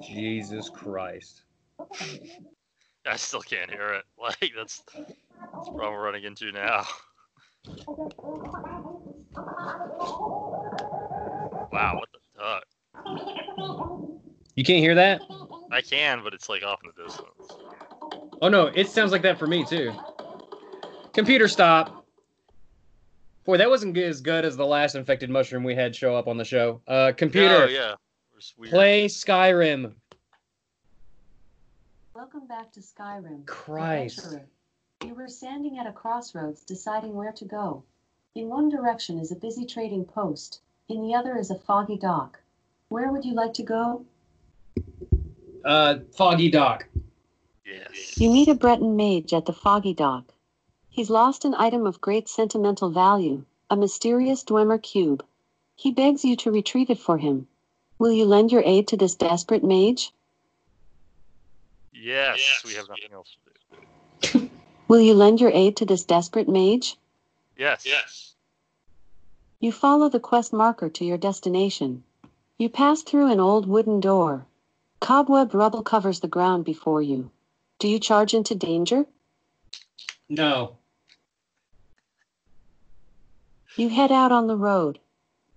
Jesus 0.03 0.69
Christ. 0.69 1.43
I 3.07 3.17
still 3.17 3.41
can't 3.41 3.71
hear 3.71 3.89
it. 3.95 4.05
Like 4.19 4.53
that's 4.57 4.83
that's 4.95 5.69
problem 5.69 5.93
we're 5.93 6.03
running 6.05 6.25
into 6.25 6.51
now. 6.53 6.85
Wow, 11.71 12.01
what 12.01 12.09
the 12.13 12.19
fuck? 12.37 12.65
You 14.57 14.65
can't 14.65 14.81
hear 14.81 14.95
that? 14.95 15.21
I 15.71 15.81
can, 15.83 16.23
but 16.25 16.33
it's 16.35 16.49
like 16.49 16.63
off 16.63 16.81
in 16.83 16.91
the 16.97 17.03
distance. 17.05 17.53
Oh 18.41 18.49
no, 18.49 18.67
it 18.67 18.89
sounds 18.89 19.13
like 19.13 19.23
that 19.23 19.39
for 19.39 19.47
me 19.47 19.65
too. 19.65 19.93
Computer, 21.13 21.47
stop. 21.49 22.06
Boy, 23.47 23.59
that 23.59 23.71
wasn't 23.71 23.97
as 23.97 24.21
good 24.21 24.45
as 24.45 24.57
the 24.57 24.67
last 24.67 24.97
infected 24.97 25.31
mushroom 25.31 25.63
we 25.63 25.77
had 25.77 25.95
show 25.95 26.17
up 26.17 26.27
on 26.27 26.37
the 26.37 26.45
show. 26.45 26.81
Uh, 26.89 27.13
computer, 27.17 27.63
Oh 27.63 27.69
yeah. 27.69 27.93
It 27.93 28.35
was 28.35 28.53
weird. 28.59 28.73
play 28.73 29.07
Skyrim. 29.07 29.93
Welcome 32.13 32.49
back 32.49 32.73
to 32.73 32.81
Skyrim. 32.81 33.47
Christ. 33.47 34.19
Adventurer. 34.19 34.47
You 35.05 35.15
were 35.15 35.29
standing 35.29 35.79
at 35.79 35.87
a 35.87 35.93
crossroads 35.93 36.63
deciding 36.63 37.15
where 37.15 37.31
to 37.33 37.45
go. 37.45 37.85
In 38.35 38.49
one 38.49 38.69
direction 38.69 39.21
is 39.21 39.31
a 39.31 39.37
busy 39.37 39.65
trading 39.65 40.05
post, 40.05 40.61
in 40.89 41.01
the 41.07 41.15
other 41.15 41.37
is 41.37 41.53
a 41.53 41.55
foggy 41.55 41.99
dock. 41.99 42.41
Where 42.89 43.13
would 43.13 43.25
you 43.25 43.35
like 43.35 43.55
to 43.55 43.63
go? 43.63 44.05
Uh, 45.65 45.99
Foggy 46.17 46.51
Dock. 46.51 46.87
Yes. 47.65 48.19
You 48.19 48.31
meet 48.31 48.49
a 48.49 48.55
Breton 48.55 48.97
mage 48.97 49.33
at 49.33 49.47
the 49.47 49.53
foggy 49.53 49.95
dock. 49.95 50.33
He's 50.97 51.11
lost 51.11 51.45
an 51.45 51.55
item 51.59 51.87
of 51.87 52.01
great 52.01 52.27
sentimental 52.27 52.89
value, 52.89 53.45
a 53.69 53.77
mysterious 53.77 54.43
Dwemer 54.43 54.83
cube. 54.83 55.23
He 55.75 55.91
begs 55.91 56.25
you 56.25 56.37
to 56.37 56.51
retrieve 56.51 56.89
it 56.89 56.99
for 56.99 57.19
him. 57.19 57.49
Will 57.99 58.13
you 58.13 58.25
lend 58.25 58.51
your 58.51 58.63
aid 58.65 58.89
to 58.89 58.97
this 58.97 59.15
desperate 59.15 59.63
mage? 59.63 60.15
Yes, 61.93 62.39
yes. 62.39 62.65
we 62.65 62.73
have 62.73 62.89
nothing 62.89 63.13
else 63.13 63.37
to 64.23 64.39
do. 64.39 64.51
Will 64.89 65.03
you 65.03 65.13
lend 65.13 65.39
your 65.39 65.51
aid 65.51 65.77
to 65.77 65.85
this 65.85 66.03
desperate 66.03 66.49
mage? 66.49 66.97
Yes. 67.59 67.85
Yes. 67.85 68.35
You 69.61 69.73
follow 69.73 70.09
the 70.09 70.19
quest 70.19 70.51
marker 70.51 70.89
to 70.89 71.05
your 71.05 71.19
destination. 71.19 72.05
You 72.57 72.71
pass 72.71 73.03
through 73.03 73.31
an 73.31 73.39
old 73.39 73.67
wooden 73.67 74.01
door. 74.01 74.47
Cobweb 75.01 75.53
rubble 75.53 75.83
covers 75.83 76.21
the 76.21 76.27
ground 76.27 76.65
before 76.65 77.03
you. 77.03 77.31
Do 77.81 77.87
you 77.87 78.01
charge 78.01 78.33
into 78.33 78.55
danger? 78.55 79.05
No. 80.31 80.79
You 83.77 83.91
head 83.91 84.11
out 84.11 84.33
on 84.33 84.47
the 84.47 84.57
road. 84.57 84.99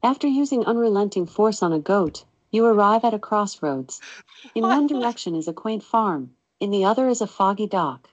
After 0.03 0.27
using 0.27 0.65
unrelenting 0.65 1.25
force 1.25 1.63
on 1.63 1.71
a 1.71 1.79
goat, 1.79 2.25
you 2.51 2.65
arrive 2.65 3.05
at 3.05 3.13
a 3.13 3.19
crossroads. 3.19 4.01
In 4.53 4.63
one 4.63 4.87
direction 4.93 5.35
is 5.35 5.47
a 5.47 5.53
quaint 5.53 5.83
farm, 5.83 6.35
in 6.59 6.69
the 6.69 6.83
other 6.83 7.07
is 7.07 7.21
a 7.21 7.27
foggy 7.27 7.65
dock. 7.65 8.09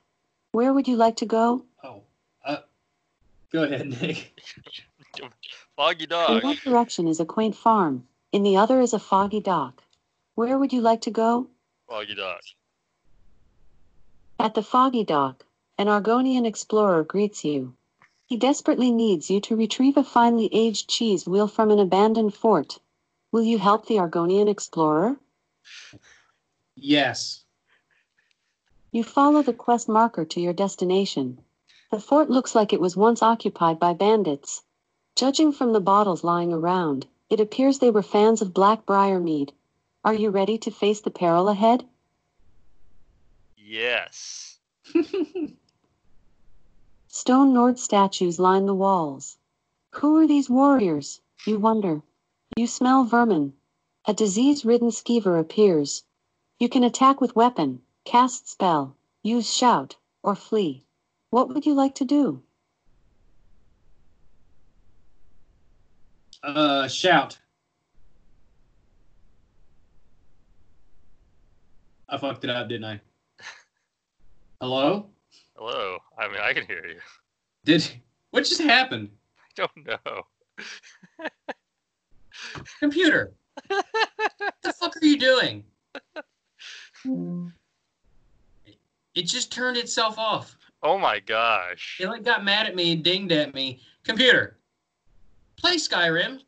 Where 0.52 0.72
would 0.72 0.86
you 0.86 0.96
like 0.96 1.16
to 1.16 1.26
go? 1.26 1.64
Oh. 1.82 2.02
Uh, 2.44 2.58
go 3.50 3.64
ahead, 3.64 3.88
Nick. 4.00 4.40
Foggy 5.76 6.06
dock. 6.06 6.30
In 6.30 6.40
one 6.40 6.58
direction 6.62 7.08
is 7.08 7.18
a 7.18 7.26
quaint 7.26 7.56
farm, 7.56 8.06
in 8.30 8.44
the 8.44 8.56
other 8.56 8.80
is 8.80 8.92
a 8.92 8.98
foggy 8.98 9.40
dock. 9.40 9.82
Where 10.34 10.58
would 10.58 10.72
you 10.72 10.80
like 10.82 11.00
to 11.02 11.10
go? 11.10 11.48
Foggy 11.88 12.14
dog. 12.14 12.40
At 14.38 14.54
the 14.54 14.62
foggy 14.62 15.04
dock, 15.04 15.44
an 15.78 15.88
Argonian 15.88 16.46
explorer 16.46 17.02
greets 17.02 17.44
you. 17.44 17.74
He 18.26 18.36
desperately 18.36 18.90
needs 18.90 19.30
you 19.30 19.40
to 19.42 19.54
retrieve 19.54 19.96
a 19.96 20.02
finely 20.02 20.48
aged 20.52 20.90
cheese 20.90 21.28
wheel 21.28 21.46
from 21.46 21.70
an 21.70 21.78
abandoned 21.78 22.34
fort. 22.34 22.80
Will 23.30 23.44
you 23.44 23.58
help 23.58 23.86
the 23.86 23.98
Argonian 23.98 24.48
explorer? 24.48 25.20
Yes. 26.74 27.44
You 28.90 29.04
follow 29.04 29.42
the 29.42 29.52
quest 29.52 29.88
marker 29.88 30.24
to 30.24 30.40
your 30.40 30.52
destination. 30.52 31.38
The 31.92 32.00
fort 32.00 32.28
looks 32.28 32.54
like 32.54 32.72
it 32.72 32.80
was 32.80 32.96
once 32.96 33.22
occupied 33.22 33.78
by 33.78 33.92
bandits. 33.92 34.64
Judging 35.14 35.52
from 35.52 35.72
the 35.72 35.80
bottles 35.80 36.24
lying 36.24 36.52
around, 36.52 37.06
it 37.30 37.38
appears 37.38 37.78
they 37.78 37.92
were 37.92 38.02
fans 38.02 38.42
of 38.42 38.52
Blackbriar 38.52 39.22
mead. 39.22 39.52
Are 40.04 40.14
you 40.14 40.30
ready 40.30 40.58
to 40.58 40.70
face 40.72 41.00
the 41.00 41.10
peril 41.10 41.48
ahead? 41.48 41.86
Yes. 43.56 44.58
Stone 47.18 47.54
Nord 47.54 47.78
statues 47.78 48.38
line 48.38 48.66
the 48.66 48.74
walls. 48.74 49.38
Who 49.92 50.18
are 50.18 50.26
these 50.26 50.50
warriors? 50.50 51.22
You 51.46 51.58
wonder. 51.58 52.02
You 52.58 52.66
smell 52.66 53.04
vermin. 53.04 53.54
A 54.04 54.12
disease 54.12 54.66
ridden 54.66 54.90
skeever 54.90 55.40
appears. 55.40 56.04
You 56.58 56.68
can 56.68 56.84
attack 56.84 57.22
with 57.22 57.34
weapon, 57.34 57.80
cast 58.04 58.50
spell, 58.50 58.96
use 59.22 59.50
shout, 59.50 59.96
or 60.22 60.34
flee. 60.34 60.84
What 61.30 61.48
would 61.48 61.64
you 61.64 61.72
like 61.72 61.94
to 61.94 62.04
do? 62.04 62.42
Uh, 66.42 66.86
shout. 66.86 67.38
I 72.10 72.18
fucked 72.18 72.44
it 72.44 72.50
up, 72.50 72.68
didn't 72.68 72.84
I? 72.84 73.00
Hello? 74.60 75.08
Hello. 75.56 75.98
I 76.18 76.28
mean, 76.28 76.40
I 76.42 76.52
can 76.52 76.66
hear 76.66 76.84
you. 76.86 77.00
Did 77.64 77.88
what 78.30 78.44
just 78.44 78.60
happened? 78.60 79.08
I 79.38 79.66
don't 79.66 79.86
know. 79.86 80.22
Computer. 82.78 83.32
what 83.68 83.84
the 84.62 84.72
fuck 84.74 84.94
are 84.96 85.06
you 85.06 85.18
doing? 85.18 85.64
It 89.14 89.22
just 89.22 89.50
turned 89.50 89.78
itself 89.78 90.18
off. 90.18 90.58
Oh 90.82 90.98
my 90.98 91.20
gosh. 91.20 91.96
It 92.00 92.08
like 92.08 92.22
got 92.22 92.44
mad 92.44 92.66
at 92.66 92.76
me 92.76 92.92
and 92.92 93.02
dinged 93.02 93.32
at 93.32 93.54
me. 93.54 93.80
Computer. 94.04 94.58
Play 95.56 95.76
Skyrim. 95.76 96.40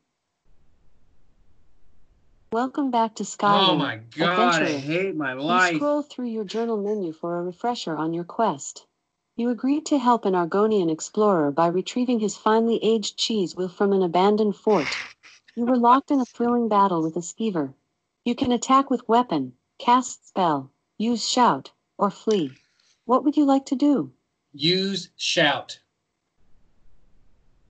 Welcome 2.53 2.91
back 2.91 3.15
to 3.17 3.23
oh 3.23 3.27
Skyrim. 3.27 3.69
oh 3.69 3.77
my 3.77 4.01
god, 4.17 4.63
I 4.63 4.73
hate 4.73 5.17
my 5.17 5.33
life. 5.33 5.73
You 5.73 5.79
scroll 5.79 6.03
through 6.03 6.29
your 6.29 6.45
journal 6.45 6.77
menu 6.77 7.13
for 7.13 7.39
a 7.39 7.43
refresher 7.43 7.97
on 7.97 8.13
your 8.13 8.25
quest. 8.25 8.87
You 9.39 9.51
agreed 9.51 9.87
to 9.87 9.99
help 9.99 10.25
an 10.25 10.35
Argonian 10.35 10.91
explorer 10.91 11.53
by 11.53 11.69
retrieving 11.69 12.19
his 12.19 12.37
finely 12.37 12.81
aged 12.83 13.17
cheese 13.17 13.55
wheel 13.55 13.69
from 13.69 13.93
an 13.93 14.03
abandoned 14.03 14.57
fort. 14.57 14.89
You 15.55 15.65
were 15.65 15.77
locked 15.77 16.11
in 16.11 16.19
a 16.19 16.25
thrilling 16.25 16.67
battle 16.67 17.05
with 17.05 17.15
a 17.15 17.21
skeever. 17.21 17.73
You 18.25 18.35
can 18.35 18.51
attack 18.51 18.91
with 18.91 19.09
weapon, 19.09 19.53
cast 19.79 20.27
spell, 20.27 20.73
use 20.99 21.25
shout, 21.25 21.71
or 21.99 22.11
flee. 22.11 22.51
What 23.05 23.23
would 23.23 23.37
you 23.37 23.45
like 23.45 23.65
to 23.67 23.77
do? 23.77 24.11
Use 24.53 25.11
shout. 25.17 25.79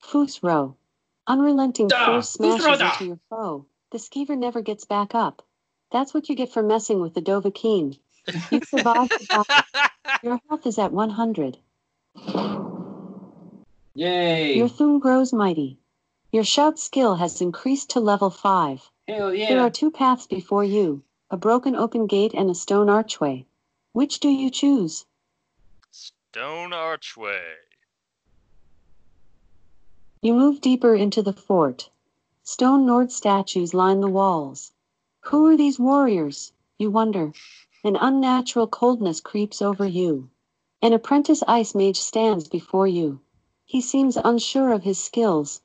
Fus 0.01 0.43
Ro. 0.43 0.75
Unrelenting 1.27 1.89
Da! 1.89 2.07
force 2.07 2.31
smashes 2.31 2.81
into 2.81 3.05
your 3.05 3.21
foe. 3.29 3.67
The 3.93 3.99
skeever 3.99 4.39
never 4.39 4.63
gets 4.63 4.87
back 4.87 5.15
up. 5.15 5.43
That's 5.93 6.15
what 6.15 6.31
you 6.31 6.35
get 6.35 6.51
for 6.51 6.63
messing 6.63 7.03
with 7.03 7.13
the 7.13 7.21
Dovahkiin. 7.21 7.99
You 8.51 8.63
survived 8.65 9.13
the 9.13 9.27
battle. 9.75 9.91
Your 10.23 10.41
health 10.49 10.67
is 10.67 10.79
at 10.79 10.93
100. 10.93 11.59
Yay. 13.95 14.57
Your 14.57 14.69
Thu'um 14.69 15.01
grows 15.01 15.33
mighty. 15.33 15.79
Your 16.33 16.45
shout 16.45 16.79
skill 16.79 17.15
has 17.17 17.41
increased 17.41 17.91
to 17.91 18.01
level 18.01 18.31
5. 18.31 18.91
Hell 19.07 19.35
yeah! 19.35 19.49
There 19.49 19.61
are 19.61 19.71
two 19.71 19.91
paths 19.91 20.27
before 20.27 20.65
you 20.65 21.03
a 21.31 21.37
broken 21.37 21.77
open 21.77 22.07
gate 22.07 22.33
and 22.35 22.51
a 22.51 22.55
stone 22.55 22.89
archway. 22.89 23.47
Which 23.93 24.21
do 24.21 24.29
you 24.29 24.51
choose? 24.51 25.05
Stone 25.91 26.73
archway. 26.73 27.43
You 30.23 30.35
move 30.35 30.61
deeper 30.61 30.95
into 30.95 31.23
the 31.23 31.33
fort. 31.33 31.91
Stone 32.43 32.87
Nord 32.87 33.13
statues 33.13 33.75
line 33.75 34.01
the 34.01 34.09
walls. 34.09 34.73
Who 35.21 35.47
are 35.47 35.57
these 35.57 35.79
warriors? 35.79 36.53
you 36.79 36.91
wonder. 36.91 37.33
An 37.85 37.95
unnatural 37.95 38.67
coldness 38.67 39.21
creeps 39.21 39.63
over 39.63 39.87
you. 39.87 40.31
An 40.83 40.93
apprentice 40.93 41.45
ice 41.47 41.75
mage 41.77 41.99
stands 41.99 42.49
before 42.49 42.89
you. 42.89 43.21
He 43.65 43.81
seems 43.81 44.17
unsure 44.17 44.73
of 44.73 44.83
his 44.83 45.03
skills. 45.03 45.61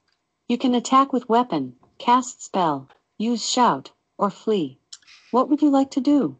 You 0.48 0.58
can 0.58 0.75
attack 0.75 1.12
with 1.12 1.27
weapon, 1.27 1.75
cast 1.98 2.43
spell, 2.43 2.88
use 3.17 3.48
shout, 3.50 3.91
or 4.17 4.29
flee. 4.29 4.77
What 5.32 5.50
would 5.50 5.62
you 5.62 5.72
like 5.72 5.89
to 5.91 6.01
do? 6.01 6.38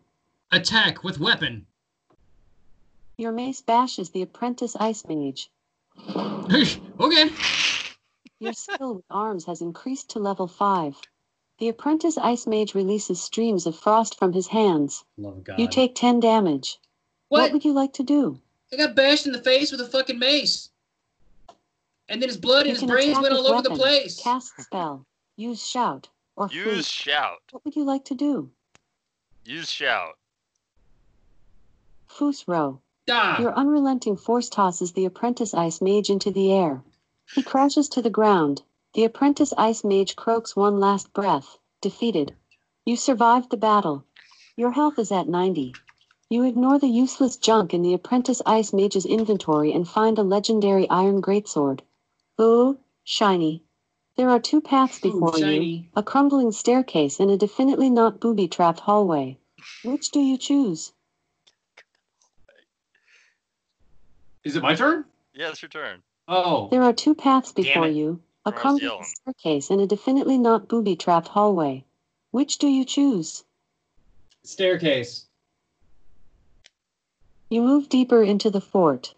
Attack 0.52 1.04
with 1.04 1.20
weapon. 1.20 1.66
Your 3.18 3.32
mace 3.32 3.62
bashes 3.62 4.12
the 4.12 4.22
apprentice 4.22 4.76
ice 4.76 5.04
mage. 5.08 5.50
okay. 7.00 7.32
Your 8.40 8.54
skill 8.54 8.96
with 8.96 9.06
arms 9.10 9.46
has 9.46 9.62
increased 9.62 10.10
to 10.12 10.20
level 10.20 10.48
5. 10.48 11.02
The 11.64 11.70
apprentice 11.70 12.18
ice 12.18 12.46
mage 12.46 12.76
releases 12.76 13.22
streams 13.22 13.66
of 13.66 13.74
frost 13.74 14.20
from 14.20 14.34
his 14.34 14.48
hands. 14.48 15.06
Love 15.18 15.46
God. 15.46 15.58
You 15.58 15.70
take 15.70 15.96
10 15.96 16.20
damage. 16.20 16.78
What? 17.30 17.40
what 17.40 17.54
would 17.54 17.64
you 17.64 17.72
like 17.72 17.94
to 17.94 18.04
do? 18.04 18.42
I 18.74 18.76
got 18.76 18.96
bashed 18.96 19.28
in 19.28 19.32
the 19.32 19.42
face 19.42 19.72
with 19.72 19.80
a 19.80 19.88
fucking 19.88 20.20
mace. 20.20 20.72
And 22.10 22.22
then 22.22 22.28
his 22.28 22.36
blood 22.36 22.66
You 22.66 22.72
and 22.74 22.82
his 22.82 22.90
brains 22.90 23.18
went 23.18 23.34
all 23.34 23.48
over 23.48 23.62
the 23.62 23.70
weapon, 23.70 23.78
place. 23.78 24.20
Cast 24.20 24.52
spell, 24.62 25.06
use 25.38 25.66
shout, 25.66 26.10
or 26.36 26.50
flee. 26.50 26.58
Use 26.58 26.86
shout. 26.86 27.40
What 27.52 27.64
would 27.64 27.78
you 27.78 27.86
like 27.86 28.04
to 28.12 28.14
do? 28.14 28.52
Use 29.46 29.72
shout. 29.72 30.18
Fus 32.10 32.46
Ro. 32.46 32.82
Ah, 33.10 33.40
Your 33.40 33.54
unrelenting 33.54 34.18
force 34.18 34.50
tosses 34.50 34.92
the 34.92 35.06
apprentice 35.06 35.54
ice 35.54 35.80
mage 35.80 36.10
into 36.10 36.30
the 36.30 36.52
air. 36.52 36.84
He 37.34 37.42
crashes 37.42 37.88
to 37.88 38.02
the 38.02 38.10
ground. 38.10 38.64
The 38.94 39.06
apprentice 39.06 39.56
ice 39.58 39.84
mage 39.84 40.16
croaks 40.16 40.56
one 40.56 40.80
last 40.80 41.14
breath, 41.14 41.58
defeated. 41.82 42.36
You 42.86 42.96
survived 42.96 43.50
the 43.50 43.58
battle. 43.58 44.06
Your 44.56 44.70
health 44.70 45.00
is 45.00 45.12
at 45.12 45.28
90. 45.28 45.74
You 46.30 46.44
ignore 46.44 46.78
the 46.78 46.88
useless 46.88 47.36
junk 47.36 47.74
in 47.74 47.82
the 47.82 47.96
apprentice 47.96 48.40
ice 48.46 48.72
mage's 48.72 49.08
inventory 49.08 49.74
and 49.74 49.88
find 49.88 50.20
a 50.20 50.24
legendary 50.24 50.88
iron 50.92 51.24
greatsword. 51.24 51.80
Ooh, 52.40 52.78
shiny. 53.04 53.64
There 54.16 54.30
are 54.30 54.40
two 54.40 54.62
paths 54.62 55.00
Ooh, 55.04 55.12
before 55.12 55.40
you 55.40 55.86
a 55.96 56.04
crumbling 56.04 56.52
staircase 56.52 57.20
and 57.20 57.32
a 57.32 57.38
definitely 57.38 57.90
not 57.90 58.20
booby 58.20 58.48
trapped 58.48 58.82
hallway. 58.82 59.40
Which 59.84 60.12
do 60.12 60.20
you 60.20 60.38
choose? 60.38 60.94
Is 64.44 64.56
it 64.56 64.62
my 64.62 64.76
turn? 64.76 65.06
Yeah, 65.34 65.50
it's 65.50 65.64
your 65.64 65.70
turn. 65.70 66.04
Oh. 66.28 66.68
There 66.70 66.84
are 66.84 66.94
two 66.94 67.16
paths 67.16 67.52
before 67.52 67.88
you 67.88 68.22
a 68.46 68.52
Ross 68.52 68.60
crumbling 68.60 68.84
yelling. 68.84 69.04
staircase 69.04 69.70
and 69.70 69.80
a 69.80 69.88
definitely 69.88 70.38
not 70.38 70.68
booby 70.68 70.96
trapped 70.96 71.30
hallway. 71.30 71.86
Which 72.32 72.58
do 72.58 72.68
you 72.68 72.84
choose? 72.84 73.46
Staircase. 74.44 75.26
You 77.50 77.62
move 77.62 77.88
deeper 77.88 78.24
into 78.24 78.50
the 78.50 78.60
fort. 78.60 79.14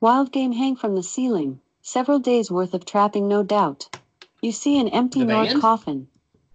Wild 0.00 0.32
game 0.32 0.52
hang 0.52 0.74
from 0.74 0.96
the 0.96 1.02
ceiling, 1.02 1.60
several 1.82 2.18
days 2.18 2.50
worth 2.50 2.74
of 2.74 2.84
trapping, 2.84 3.28
no 3.28 3.42
doubt. 3.42 3.96
You 4.40 4.50
see 4.50 4.78
an 4.78 4.88
empty 4.88 5.20
The 5.20 5.26
North 5.26 5.60
coffin. 5.60 6.08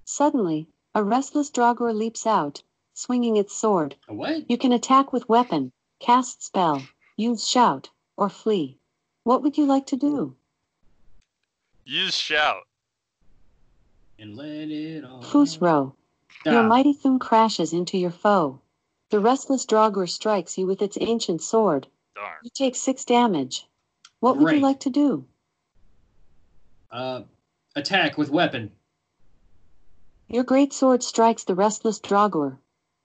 Suddenly, 0.04 0.68
a 0.94 1.04
restless 1.04 1.50
Draugr 1.50 1.96
leaps 1.96 2.28
out, 2.28 2.64
swinging 2.94 3.38
its 3.38 3.56
sword. 3.56 3.96
A 4.08 4.14
what? 4.14 4.50
You 4.50 4.58
can 4.58 4.74
attack 4.74 5.14
with 5.14 5.30
weapon, 5.30 5.72
cast 6.00 6.44
spell, 6.44 6.82
use 7.16 7.48
shout, 7.48 7.92
or 8.18 8.28
flee. 8.28 8.78
What 9.24 9.42
would 9.44 9.58
you 9.58 9.66
like 9.66 9.86
to 9.88 9.96
do? 9.96 10.36
Use 11.86 12.16
shout. 12.16 12.64
And 14.18 14.36
let 14.36 14.70
it 14.70 15.04
all. 15.04 15.22
Fus 15.22 15.60
Ro. 15.62 15.96
Your 16.46 16.64
mighty 16.64 16.94
Thu'um 16.94 17.20
crashes 17.20 17.74
into 17.74 17.98
your 17.98 18.12
foe. 18.12 18.62
The 19.10 19.20
restless 19.20 19.66
Draugr 19.66 20.08
strikes 20.08 20.58
you 20.58 20.68
with 20.68 20.82
its 20.82 20.98
ancient 21.02 21.42
sword. 21.42 21.88
Darn. 22.16 22.38
You 22.44 22.50
take 22.54 22.76
six 22.76 23.04
damage. 23.06 23.66
What 24.20 24.38
would 24.38 24.54
you 24.54 24.60
like 24.60 24.82
to 24.82 24.90
do? 24.90 25.26
Uh, 26.92 27.22
attack 27.76 28.18
with 28.18 28.30
weapon. 28.30 28.72
Your 30.28 30.44
great 30.44 30.74
sword 30.74 31.02
strikes 31.02 31.44
the 31.44 31.56
restless 31.56 32.00
Draugr. 32.00 32.58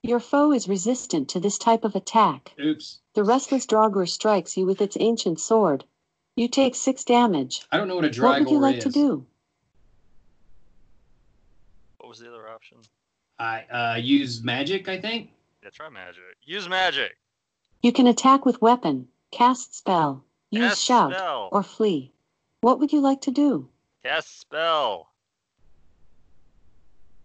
Your 0.03 0.21
foe 0.21 0.53
is 0.53 0.69
resistant 0.69 1.31
to 1.31 1.41
this 1.41 1.57
type 1.57 1.85
of 1.85 1.95
attack. 1.95 2.53
Oops. 2.61 3.01
The 3.15 3.25
restless 3.25 3.65
Draugr 3.65 4.07
strikes 4.07 4.57
you 4.57 4.67
with 4.67 4.83
its 4.83 4.99
ancient 5.01 5.41
sword. 5.41 5.85
You 6.37 6.49
take 6.49 6.75
six 6.75 7.05
damage. 7.05 7.63
I 7.71 7.77
don't 7.77 7.87
know 7.89 7.95
what 7.97 8.05
a 8.05 8.21
What 8.23 8.41
would 8.41 8.51
you 8.51 8.59
Dragor 8.59 8.61
like 8.61 8.77
is. 8.79 8.85
to 8.85 8.91
do? 8.91 9.27
What 11.99 12.09
was 12.09 12.19
the 12.19 12.29
other 12.29 12.49
option? 12.49 12.79
I 13.39 13.63
uh 13.65 13.97
use 13.97 14.43
magic. 14.43 14.89
I 14.89 15.01
think. 15.01 15.31
Yeah, 15.63 15.71
try 15.71 15.89
magic. 15.89 16.23
Use 16.45 16.69
magic. 16.69 17.17
You 17.83 17.93
can 17.93 18.07
attack 18.07 18.45
with 18.47 18.61
weapon, 18.63 19.09
cast 19.31 19.75
spell, 19.77 20.25
use 20.51 20.71
Cast 20.71 20.83
shout, 20.83 21.13
spell. 21.13 21.49
or 21.53 21.63
flee. 21.63 22.13
What 22.63 22.79
would 22.81 22.93
you 22.93 23.01
like 23.01 23.21
to 23.23 23.31
do? 23.31 23.69
Cast 24.03 24.41
spell. 24.41 25.11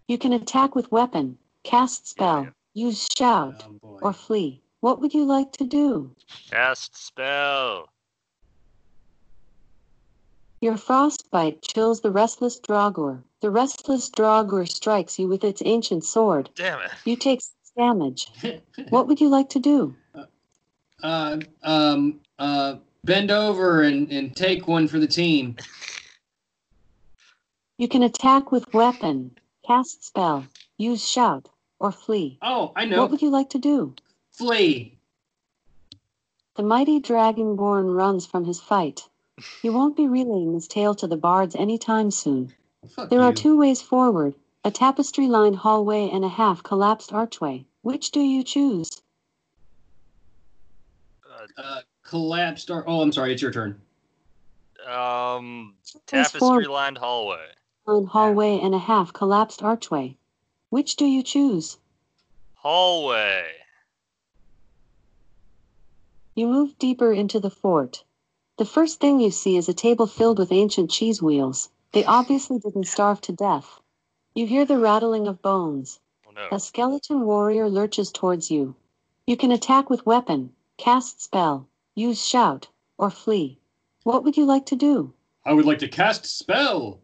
You 0.07 0.17
can 0.17 0.33
attack 0.33 0.75
with 0.75 0.91
weapon, 0.91 1.37
cast 1.63 2.07
spell, 2.07 2.43
yeah. 2.43 2.85
use 2.85 3.07
shout, 3.15 3.63
Oh 3.67 3.71
boy. 3.73 3.99
or 4.01 4.13
flee. 4.13 4.61
What 4.81 4.99
would 5.01 5.13
you 5.13 5.25
like 5.25 5.51
to 5.53 5.65
do? 5.65 6.15
Cast 6.49 6.95
spell. 6.95 7.89
Your 10.61 10.75
frostbite 10.75 11.61
chills 11.61 12.01
the 12.01 12.11
restless 12.11 12.59
Draugr. 12.59 13.23
The 13.39 13.49
restless 13.49 14.09
Draugr 14.09 14.67
strikes 14.67 15.17
you 15.17 15.27
with 15.29 15.43
its 15.45 15.61
ancient 15.63 16.03
sword. 16.03 16.49
Damn 16.55 16.81
it. 16.81 16.91
You 17.05 17.15
take 17.15 17.41
damage. 17.77 18.27
What 18.89 19.07
would 19.07 19.21
you 19.21 19.29
like 19.29 19.49
to 19.49 19.59
do? 19.59 19.95
uh, 21.03 21.37
um, 21.63 22.19
uh, 22.39 22.75
bend 23.03 23.31
over 23.31 23.83
and, 23.83 24.11
and 24.11 24.35
take 24.35 24.67
one 24.67 24.87
for 24.87 24.99
the 24.99 25.07
team. 25.07 25.55
You 27.77 27.87
can 27.87 28.03
attack 28.03 28.51
with 28.51 28.73
weapon, 28.73 29.37
cast 29.65 30.03
spell, 30.05 30.45
use 30.77 31.07
shout, 31.07 31.49
or 31.79 31.91
flee. 31.91 32.37
Oh, 32.41 32.73
I 32.75 32.85
know. 32.85 33.01
What 33.01 33.11
would 33.11 33.21
you 33.21 33.29
like 33.29 33.49
to 33.51 33.59
do? 33.59 33.95
Flee. 34.31 34.97
The 36.55 36.63
mighty 36.63 36.99
Dragonborn 36.99 37.95
runs 37.95 38.25
from 38.25 38.43
his 38.45 38.59
fight. 38.59 39.07
He 39.61 39.69
won't 39.69 39.95
be 39.95 40.07
relaying 40.07 40.53
his 40.53 40.67
tale 40.67 40.95
to 40.95 41.07
the 41.07 41.17
bards 41.17 41.55
anytime 41.55 42.11
soon. 42.11 42.53
Fuck 42.89 43.09
There 43.09 43.19
you. 43.19 43.25
are 43.25 43.33
two 43.33 43.57
ways 43.57 43.81
forward 43.81 44.35
a 44.63 44.71
tapestry 44.71 45.27
lined 45.27 45.55
hallway 45.55 46.09
and 46.09 46.25
a 46.25 46.29
half 46.29 46.63
collapsed 46.63 47.13
archway. 47.13 47.65
Which 47.81 48.11
do 48.11 48.19
you 48.19 48.43
choose? 48.43 48.89
Uh, 51.57 51.81
collapsed. 52.03 52.69
Or, 52.69 52.83
oh, 52.87 53.01
I'm 53.01 53.11
sorry. 53.11 53.33
It's 53.33 53.41
your 53.41 53.51
turn. 53.51 53.79
Uh, 54.85 55.35
um, 55.37 55.75
tapestry 56.05 56.65
lined 56.65 56.97
hallway. 56.97 57.47
lined 57.87 58.07
hallway 58.07 58.59
and 58.59 58.75
a 58.75 58.79
half 58.79 59.13
collapsed 59.13 59.63
archway. 59.63 60.17
Which 60.69 60.97
do 60.97 61.05
you 61.05 61.23
choose? 61.23 61.77
Hallway. 62.55 63.45
You 66.35 66.47
move 66.47 66.77
deeper 66.77 67.13
into 67.13 67.39
the 67.39 67.49
fort. 67.49 68.03
The 68.59 68.65
first 68.65 68.99
thing 68.99 69.21
you 69.21 69.31
see 69.31 69.55
is 69.55 69.69
a 69.69 69.73
table 69.73 70.05
filled 70.05 70.37
with 70.37 70.51
ancient 70.51 70.91
cheese 70.91 71.21
wheels. 71.21 71.69
They 71.93 72.03
obviously 72.03 72.59
didn't 72.59 72.87
starve 72.87 73.21
to 73.21 73.31
death. 73.31 73.79
You 74.35 74.47
hear 74.47 74.65
the 74.65 74.77
rattling 74.77 75.29
of 75.29 75.41
bones. 75.41 76.01
Oh 76.27 76.31
no. 76.31 76.49
A 76.51 76.59
skeleton 76.59 77.21
warrior 77.21 77.69
lurches 77.69 78.11
towards 78.11 78.51
you. 78.51 78.75
You 79.25 79.37
can 79.37 79.53
attack 79.53 79.89
with 79.89 80.05
weapon, 80.05 80.51
cast 80.75 81.21
spell, 81.21 81.69
use 81.95 82.21
shout, 82.21 82.67
or 82.97 83.09
flee. 83.09 83.59
What 84.03 84.25
would 84.25 84.35
you 84.35 84.43
like 84.43 84.65
to 84.65 84.75
do? 84.75 85.13
I 85.45 85.53
would 85.53 85.65
like 85.65 85.79
to 85.79 85.87
cast 85.87 86.25
spell. 86.25 86.99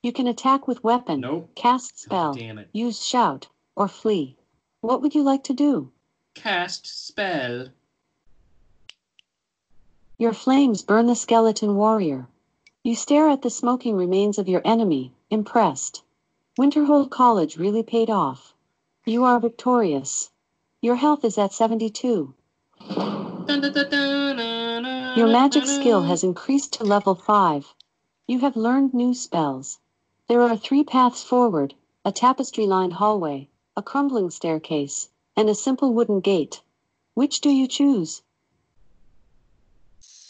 You 0.00 0.12
can 0.12 0.28
attack 0.28 0.68
with 0.68 0.84
weapon, 0.84 1.22
Nope. 1.22 1.56
cast 1.56 1.98
spell, 1.98 2.34
damn 2.34 2.64
use 2.72 3.04
shout, 3.04 3.48
or 3.74 3.88
flee. 3.88 4.36
What 4.80 5.02
would 5.02 5.16
you 5.16 5.24
like 5.24 5.42
to 5.42 5.52
do? 5.52 5.90
Cast 6.34 6.86
spell. 6.86 7.70
Your 10.22 10.32
flames 10.32 10.82
burn 10.82 11.06
the 11.06 11.16
skeleton 11.16 11.74
warrior. 11.74 12.28
You 12.84 12.94
stare 12.94 13.28
at 13.28 13.42
the 13.42 13.50
smoking 13.50 13.96
remains 13.96 14.38
of 14.38 14.48
your 14.48 14.62
enemy, 14.64 15.12
impressed. 15.30 16.04
Winterhold 16.56 17.10
College 17.10 17.56
really 17.56 17.82
paid 17.82 18.08
off. 18.08 18.54
You 19.04 19.24
are 19.24 19.40
victorious. 19.40 20.30
Your 20.80 20.94
health 20.94 21.24
is 21.24 21.38
at 21.38 21.52
72. 21.52 22.32
Your 25.16 25.26
magic 25.26 25.66
skill 25.66 26.02
has 26.02 26.22
increased 26.22 26.74
to 26.74 26.84
level 26.84 27.16
5. 27.16 27.74
You 28.28 28.38
have 28.38 28.54
learned 28.54 28.94
new 28.94 29.14
spells. 29.14 29.80
There 30.28 30.42
are 30.42 30.56
three 30.56 30.84
paths 30.84 31.24
forward 31.24 31.74
a 32.04 32.12
tapestry 32.12 32.68
lined 32.68 32.92
hallway, 32.92 33.48
a 33.76 33.82
crumbling 33.82 34.30
staircase, 34.30 35.08
and 35.34 35.50
a 35.50 35.56
simple 35.56 35.92
wooden 35.92 36.20
gate. 36.20 36.62
Which 37.14 37.40
do 37.40 37.50
you 37.50 37.66
choose? 37.66 38.22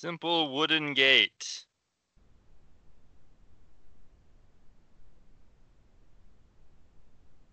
Simple 0.02 0.52
wooden 0.52 0.94
gate. 0.94 1.64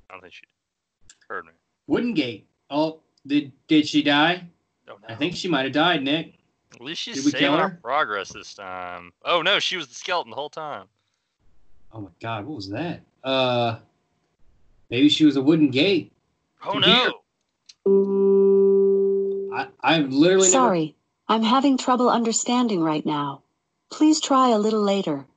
I 0.09 0.13
don't 0.13 0.21
think 0.21 0.33
she. 0.33 0.45
Heard 1.27 1.45
me. 1.45 1.51
Wooden 1.85 2.15
Gate. 2.15 2.47
Oh, 2.71 3.01
did 3.27 3.51
did 3.67 3.88
she 3.88 4.01
die? 4.01 4.47
Don't 4.88 4.99
know. 4.99 5.09
I 5.09 5.13
think 5.13 5.35
she 5.35 5.47
might 5.47 5.65
have 5.65 5.73
died, 5.73 6.01
Nick. 6.01 6.39
At 6.73 6.81
least 6.81 7.03
she's 7.03 7.17
Did 7.17 7.25
we 7.25 7.31
saving 7.33 7.49
kill 7.49 7.53
our 7.53 7.69
her? 7.69 7.79
progress 7.83 8.33
this 8.33 8.55
time. 8.55 9.12
Oh 9.23 9.43
no, 9.43 9.59
she 9.59 9.77
was 9.77 9.88
the 9.88 9.93
skeleton 9.93 10.31
the 10.31 10.35
whole 10.35 10.49
time. 10.49 10.88
Oh 11.93 12.01
my 12.01 12.09
God, 12.19 12.47
what 12.47 12.55
was 12.55 12.69
that? 12.71 13.01
Uh, 13.23 13.77
maybe 14.89 15.07
she 15.07 15.23
was 15.23 15.35
a 15.35 15.41
wooden 15.43 15.69
gate. 15.69 16.12
Oh 16.65 16.71
Computer. 16.71 17.12
no! 19.51 19.55
I 19.55 19.67
I've 19.83 20.12
literally 20.12 20.49
Sorry, 20.49 20.95
I'm 21.30 21.44
having 21.44 21.78
trouble 21.78 22.10
understanding 22.10 22.82
right 22.82 23.06
now. 23.06 23.44
Please 23.92 24.20
try 24.20 24.50
a 24.50 24.58
little 24.58 24.82
later. 24.82 25.28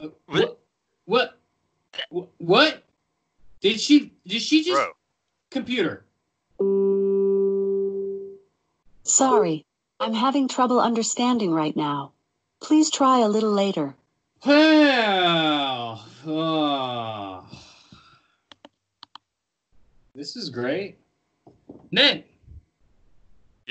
never. 0.00 0.12
What? 0.26 0.60
What? 1.04 1.38
What? 2.38 2.84
Did 3.60 3.80
she? 3.80 4.12
Did 4.26 4.42
she 4.42 4.64
just 4.64 4.74
Bro, 4.74 4.92
computer? 5.50 6.04
Sorry, 9.04 9.64
I'm 10.00 10.12
having 10.12 10.48
trouble 10.48 10.80
understanding 10.80 11.52
right 11.52 11.76
now. 11.76 12.12
Please 12.60 12.90
try 12.90 13.20
a 13.20 13.28
little 13.28 13.52
later. 13.52 13.94
Well, 14.44 16.04
oh. 16.26 17.46
this 20.14 20.36
is 20.36 20.50
great. 20.50 20.98
Nick, 21.90 22.29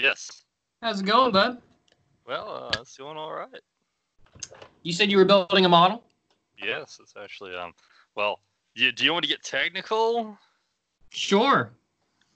yes. 0.01 0.43
how's 0.81 1.01
it 1.01 1.05
going, 1.05 1.31
bud? 1.31 1.61
Well, 2.25 2.71
uh, 2.73 2.81
it's 2.81 2.97
going 2.97 3.17
all 3.17 3.33
right. 3.33 3.61
You 4.83 4.93
said 4.93 5.11
you 5.11 5.17
were 5.17 5.25
building 5.25 5.65
a 5.65 5.69
model. 5.69 6.03
Yes, 6.61 6.99
it's 7.01 7.13
actually 7.21 7.55
um. 7.55 7.73
Well, 8.15 8.39
you, 8.75 8.91
do 8.91 9.03
you 9.05 9.13
want 9.13 9.23
to 9.23 9.29
get 9.29 9.43
technical? 9.43 10.37
Sure. 11.09 11.71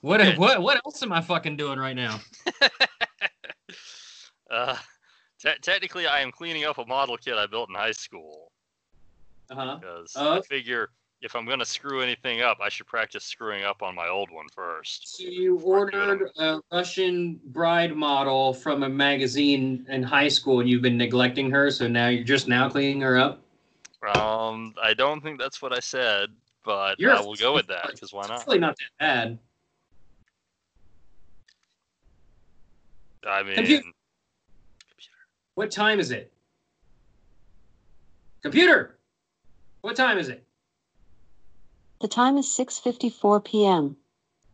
What 0.00 0.20
Okay. 0.20 0.36
what 0.36 0.62
what 0.62 0.80
else 0.84 1.02
am 1.02 1.12
I 1.12 1.20
fucking 1.20 1.56
doing 1.56 1.78
right 1.78 1.96
now? 1.96 2.20
uh, 4.50 4.76
te- 5.40 5.58
technically, 5.62 6.06
I 6.06 6.20
am 6.20 6.30
cleaning 6.30 6.64
up 6.64 6.78
a 6.78 6.84
model 6.86 7.16
kit 7.16 7.34
I 7.34 7.46
built 7.46 7.68
in 7.68 7.74
high 7.74 7.92
school 7.92 8.52
Uh 9.50 9.54
huh. 9.54 9.76
because 9.76 10.12
Uh. 10.16 10.38
I 10.38 10.40
figure 10.42 10.90
if 11.24 11.34
I'm 11.34 11.46
gonna 11.46 11.64
screw 11.64 12.02
anything 12.02 12.42
up, 12.42 12.58
I 12.62 12.68
should 12.68 12.86
practice 12.86 13.24
screwing 13.24 13.64
up 13.64 13.82
on 13.82 13.94
my 13.94 14.08
old 14.08 14.30
one 14.30 14.46
first. 14.54 15.16
So 15.16 15.24
you 15.24 15.58
ordered 15.58 16.30
a 16.36 16.60
Russian 16.70 17.40
bride 17.46 17.96
model 17.96 18.52
from 18.52 18.82
a 18.82 18.88
magazine 18.90 19.86
in 19.88 20.02
high 20.02 20.28
school, 20.28 20.60
and 20.60 20.68
you've 20.68 20.82
been 20.82 20.98
neglecting 20.98 21.50
her, 21.50 21.70
so 21.70 21.88
now 21.88 22.08
you're 22.08 22.24
just 22.24 22.46
now 22.46 22.68
cleaning 22.68 23.00
her 23.00 23.18
up. 23.18 23.42
Um, 24.14 24.74
I 24.82 24.92
don't 24.92 25.22
think 25.22 25.40
that's 25.40 25.62
what 25.62 25.72
I 25.72 25.80
said, 25.80 26.28
but 26.62 27.00
You're 27.00 27.14
I 27.14 27.20
will 27.22 27.36
go 27.36 27.54
with 27.54 27.68
that 27.68 27.86
because 27.92 28.12
why 28.12 28.20
It's 28.20 28.28
not? 28.28 28.46
really 28.46 28.58
not 28.58 28.76
that 28.76 28.90
bad. 29.00 29.38
I 33.26 33.42
mean, 33.42 33.54
Computer. 33.54 33.88
What 35.54 35.70
time 35.70 35.98
is 36.00 36.10
it? 36.10 36.30
Computer. 38.42 38.98
What 39.80 39.96
time 39.96 40.18
is 40.18 40.28
it? 40.28 40.43
The 42.04 42.08
time 42.08 42.36
is 42.36 42.44
6:54 42.48 43.42
p.m. 43.46 43.96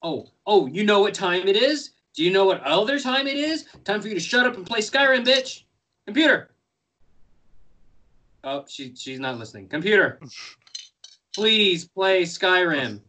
Oh, 0.04 0.28
oh, 0.46 0.68
you 0.68 0.84
know 0.84 1.00
what 1.00 1.14
time 1.14 1.48
it 1.48 1.56
is? 1.56 1.90
Do 2.14 2.22
you 2.22 2.30
know 2.30 2.44
what 2.44 2.62
other 2.62 3.00
time 3.00 3.26
it 3.26 3.36
is? 3.36 3.64
Time 3.82 4.00
for 4.00 4.06
you 4.06 4.14
to 4.14 4.20
shut 4.20 4.46
up 4.46 4.56
and 4.56 4.64
play 4.64 4.78
Skyrim, 4.78 5.26
bitch. 5.26 5.64
Computer. 6.06 6.52
Oh, 8.44 8.64
she 8.68 8.94
she's 8.94 9.18
not 9.18 9.36
listening. 9.36 9.66
Computer. 9.66 10.20
Please 11.34 11.88
play 11.88 12.22
Skyrim. 12.22 13.00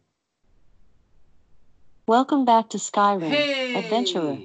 Welcome 2.08 2.44
back 2.44 2.70
to 2.70 2.80
Skyrim. 2.80 3.30
Hey. 3.30 3.76
Adventurer. 3.76 4.40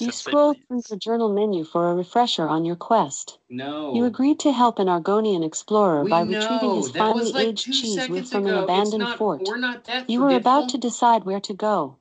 You 0.00 0.12
scroll 0.12 0.54
through 0.54 0.82
the 0.88 0.96
journal 0.96 1.28
menu 1.28 1.64
for 1.64 1.90
a 1.90 1.94
refresher 1.94 2.46
on 2.46 2.64
your 2.64 2.76
quest. 2.76 3.38
No. 3.48 3.92
You 3.94 4.04
agreed 4.04 4.38
to 4.40 4.52
help 4.52 4.78
an 4.78 4.86
Argonian 4.86 5.44
explorer 5.44 6.04
We 6.04 6.10
by 6.10 6.22
know. 6.22 6.38
retrieving 6.38 6.76
his 6.76 6.92
That 6.92 6.98
finely 6.98 7.32
like 7.32 7.46
aged 7.48 7.64
cheese 7.72 8.06
from 8.06 8.46
ago. 8.46 8.58
an 8.58 8.64
abandoned 8.64 8.98
not- 9.02 9.18
fort. 9.18 9.42
We're 9.44 9.56
not 9.56 9.84
that 9.84 10.08
You 10.08 10.20
were 10.20 10.30
about 10.36 10.68
to 10.68 10.78
decide 10.78 11.24
where 11.24 11.40
to 11.40 11.52
go. 11.52 11.96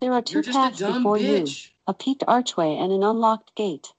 There 0.00 0.12
are 0.12 0.22
2 0.22 0.42
paths 0.42 0.80
before 0.80 1.18
you 1.18 1.46
a 1.86 1.94
peaked 1.94 2.24
archway 2.26 2.74
and 2.76 2.90
an 2.92 3.04
unlocked 3.04 3.54
gate. 3.54 3.92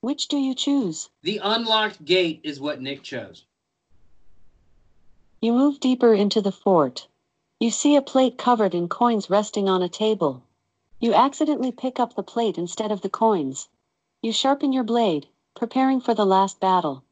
Which 0.00 0.28
do 0.28 0.38
you 0.38 0.54
choose? 0.54 1.10
The 1.22 1.40
unlocked 1.42 2.04
gate 2.06 2.40
is 2.42 2.58
what 2.58 2.80
Nick 2.80 3.02
chose. 3.02 3.44
You 5.42 5.52
move 5.52 5.78
deeper 5.78 6.14
into 6.14 6.40
the 6.40 6.52
fort. 6.52 7.06
You 7.60 7.70
see 7.70 7.96
a 7.96 8.02
plate 8.02 8.38
covered 8.38 8.74
in 8.74 8.88
coins 8.88 9.28
resting 9.28 9.68
on 9.68 9.82
a 9.82 9.88
table. 9.90 10.42
You 11.04 11.12
accidentally 11.12 11.70
pick 11.70 12.00
up 12.00 12.14
the 12.14 12.22
plate 12.22 12.56
instead 12.56 12.90
of 12.90 13.02
the 13.02 13.10
coins. 13.10 13.68
You 14.22 14.32
sharpen 14.32 14.72
your 14.72 14.84
blade, 14.84 15.28
preparing 15.54 16.00
for 16.00 16.14
the 16.14 16.24
last 16.24 16.60
battle. 16.60 17.04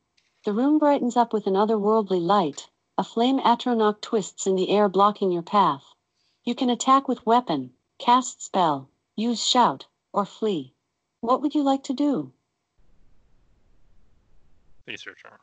The 0.47 0.55
room 0.55 0.79
brightens 0.79 1.15
up 1.15 1.35
with 1.35 1.47
an 1.47 1.53
otherworldly 1.57 2.19
light. 2.19 2.71
A 2.97 3.05
flame 3.05 3.39
atronach 3.41 4.01
twists 4.01 4.47
in 4.47 4.57
the 4.57 4.71
air, 4.71 4.89
blocking 4.89 5.31
your 5.31 5.43
path. 5.43 5.85
You 6.43 6.55
can 6.55 6.71
attack 6.71 7.07
with 7.07 7.27
weapon, 7.27 7.75
cast 7.99 8.41
spell, 8.43 8.89
use 9.15 9.45
shout, 9.47 9.85
or 10.11 10.25
flee. 10.25 10.73
What 11.21 11.43
would 11.43 11.55
you 11.55 11.63
like 11.63 11.83
to 11.83 11.93
do? 11.93 12.33
It's 14.87 15.05
your 15.05 15.17
turn. 15.17 15.39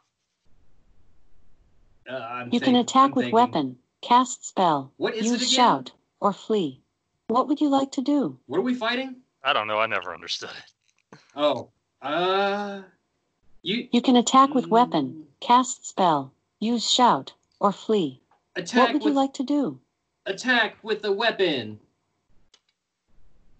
Uh, 2.10 2.18
I'm 2.18 2.50
You 2.52 2.60
can 2.60 2.76
attack 2.78 3.10
I'm 3.10 3.12
with 3.12 3.26
thinking. 3.26 3.36
weapon, 3.36 3.80
cast 4.02 4.44
spell, 4.44 4.92
What 4.98 5.14
is 5.14 5.28
it 5.28 5.30
use 5.30 5.42
again? 5.42 5.48
shout, 5.50 5.92
or 6.20 6.34
flee. 6.34 6.82
What 7.30 7.48
would 7.48 7.62
you 7.62 7.70
like 7.70 7.92
to 7.92 8.02
do? 8.02 8.40
What 8.48 8.58
are 8.58 8.62
we 8.64 8.74
fighting? 8.74 9.18
I 9.44 9.54
don't 9.54 9.68
know. 9.68 9.78
I 9.78 9.86
never 9.86 10.14
understood 10.16 10.50
it. 10.50 11.20
Oh, 11.36 11.70
uh, 12.02 12.82
you 13.62 13.88
You 13.92 14.02
can 14.02 14.16
attack 14.16 14.56
with 14.56 14.66
Mm. 14.66 14.70
weapon, 14.72 15.28
cast 15.40 15.86
spell, 15.86 16.34
use 16.60 16.90
shout, 16.90 17.34
or 17.60 17.72
flee. 17.72 18.20
attack 18.56 18.80
What 18.80 18.94
would 18.94 19.04
with 19.04 19.12
you 19.12 19.16
like 19.16 19.34
to 19.34 19.44
do? 19.44 19.80
attack 20.26 20.78
with 20.84 21.06
a 21.06 21.12
weapon. 21.12 21.80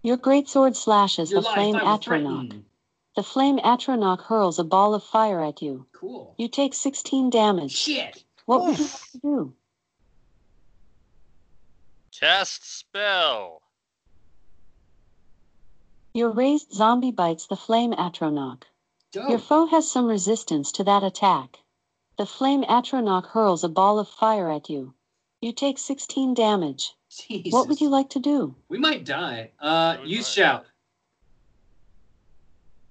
Your 0.02 0.16
great 0.16 0.48
sword 0.48 0.74
slashes 0.76 1.30
Your 1.30 1.42
the 1.42 1.48
flame 1.50 1.76
atronach. 1.76 2.62
The 3.14 3.22
flame 3.22 3.58
atronach 3.60 4.22
hurls 4.22 4.58
a 4.58 4.64
ball 4.64 4.94
of 4.94 5.04
fire 5.04 5.42
at 5.44 5.62
you. 5.62 5.86
Cool. 5.92 6.34
You 6.38 6.48
take 6.48 6.74
16 6.74 7.30
damage. 7.30 7.72
Shit. 7.72 8.24
What 8.46 8.64
would 8.64 8.78
you 8.80 8.84
like 8.86 9.10
to 9.12 9.18
do? 9.18 9.54
Cast 12.20 12.78
spell. 12.78 13.62
Your 16.12 16.28
raised 16.30 16.70
zombie 16.70 17.12
bites 17.12 17.46
the 17.46 17.56
flame 17.56 17.92
atronach. 17.94 18.64
Your 19.14 19.38
foe 19.38 19.64
has 19.66 19.90
some 19.90 20.06
resistance 20.06 20.70
to 20.72 20.84
that 20.84 21.02
attack. 21.02 21.60
The 22.18 22.26
flame 22.26 22.62
atronach 22.64 23.24
hurls 23.28 23.64
a 23.64 23.70
ball 23.70 23.98
of 23.98 24.06
fire 24.06 24.50
at 24.50 24.68
you. 24.68 24.92
You 25.40 25.52
take 25.52 25.78
16 25.78 26.34
damage. 26.34 26.92
Jesus. 27.08 27.54
What 27.54 27.68
would 27.68 27.80
you 27.80 27.88
like 27.88 28.10
to 28.10 28.18
do? 28.18 28.54
We 28.68 28.76
might 28.78 29.04
die. 29.06 29.52
Uh, 29.58 29.96
We 30.02 30.10
use 30.10 30.26
might. 30.26 30.26
shout. 30.26 30.66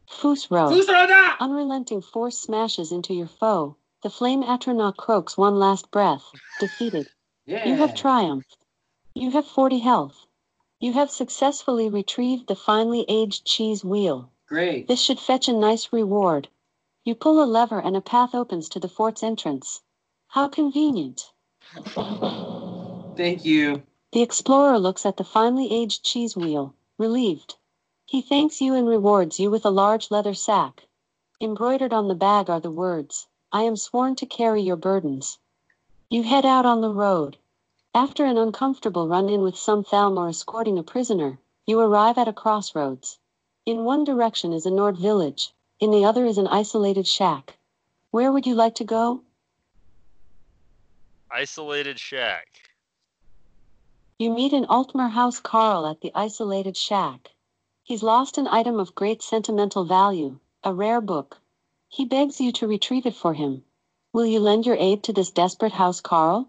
Fusro. 0.10 0.72
Fusroda! 0.76 1.36
Unrelenting 1.40 2.02
force 2.02 2.40
smashes 2.40 2.92
into 2.92 3.14
your 3.14 3.28
foe. 3.28 3.78
The 4.02 4.10
flame 4.10 4.42
atronach 4.42 4.98
croaks 4.98 5.38
one 5.38 5.60
last 5.60 5.92
breath. 5.92 6.24
Defeated. 6.60 7.08
Yeah. 7.46 7.68
You 7.70 7.76
have 7.76 7.94
triumphed. 7.94 8.58
You 9.20 9.32
have 9.32 9.46
40 9.46 9.80
health. 9.80 10.28
You 10.80 10.94
have 10.94 11.12
successfully 11.12 11.90
retrieved 11.90 12.48
the 12.48 12.56
finely 12.56 13.04
aged 13.10 13.44
cheese 13.44 13.84
wheel. 13.84 14.32
Great. 14.48 14.88
This 14.88 15.02
should 15.02 15.20
fetch 15.20 15.50
a 15.50 15.52
nice 15.52 15.92
reward. 15.92 16.48
You 17.04 17.16
pull 17.16 17.44
a 17.44 17.46
lever 17.46 17.82
and 17.82 17.98
a 17.98 18.02
path 18.02 18.34
opens 18.34 18.70
to 18.70 18.80
the 18.80 18.88
fort's 18.88 19.22
entrance. 19.22 19.82
How 20.30 20.48
convenient. 20.48 21.34
Thank 23.18 23.44
you. 23.44 23.84
The 24.14 24.22
explorer 24.22 24.80
looks 24.80 25.06
at 25.06 25.18
the 25.18 25.26
finely 25.26 25.70
aged 25.70 26.02
cheese 26.02 26.38
wheel, 26.38 26.74
relieved. 26.98 27.58
He 28.06 28.22
thanks 28.22 28.62
you 28.62 28.74
and 28.74 28.88
rewards 28.88 29.38
you 29.38 29.52
with 29.52 29.66
a 29.66 29.70
large 29.70 30.12
leather 30.12 30.34
sack. 30.34 30.88
Embroidered 31.42 31.92
on 31.92 32.08
the 32.08 32.16
bag 32.16 32.50
are 32.50 32.62
the 32.62 32.72
words, 32.72 33.28
I 33.52 33.64
am 33.64 33.76
sworn 33.76 34.16
to 34.16 34.26
carry 34.26 34.62
your 34.62 34.78
burdens. 34.78 35.40
You 36.10 36.24
head 36.24 36.46
out 36.46 36.66
on 36.66 36.80
the 36.80 36.94
road. 36.94 37.38
After 37.96 38.24
an 38.24 38.38
uncomfortable 38.38 39.08
run 39.08 39.30
in 39.30 39.42
with 39.42 39.58
some 39.58 39.84
Thalmor 39.84 40.30
escorting 40.30 40.78
a 40.78 40.84
prisoner, 40.84 41.40
you 41.66 41.80
arrive 41.80 42.20
at 42.20 42.28
a 42.28 42.34
crossroads. 42.34 43.18
In 43.66 43.84
one 43.84 44.04
direction 44.04 44.54
is 44.54 44.68
a 44.68 44.72
Nord 44.72 44.96
village, 44.96 45.54
in 45.80 45.90
the 45.90 46.06
other 46.06 46.24
is 46.26 46.38
an 46.38 46.46
isolated 46.48 47.08
shack. 47.08 47.58
Where 48.12 48.32
would 48.32 48.46
you 48.46 48.54
like 48.54 48.76
to 48.76 48.84
go? 48.84 49.24
Isolated 51.32 52.00
shack. 52.00 52.62
You 54.20 54.30
meet 54.30 54.54
an 54.54 54.66
Altmer 54.68 55.10
Housecarl 55.10 55.90
at 55.90 56.02
the 56.02 56.12
isolated 56.14 56.78
shack. 56.78 57.32
He's 57.82 58.04
lost 58.04 58.38
an 58.38 58.48
item 58.48 58.80
of 58.80 58.94
great 58.94 59.24
sentimental 59.24 59.84
value, 59.84 60.40
a 60.64 60.74
rare 60.74 61.02
book. 61.02 61.40
He 61.88 62.06
begs 62.06 62.40
you 62.40 62.52
to 62.52 62.68
retrieve 62.68 63.08
it 63.08 63.16
for 63.16 63.34
him. 63.34 63.64
Will 64.14 64.28
you 64.28 64.40
lend 64.40 64.68
your 64.68 64.76
aid 64.76 65.02
to 65.04 65.14
this 65.14 65.32
desperate 65.32 65.74
housecarl? 65.74 66.48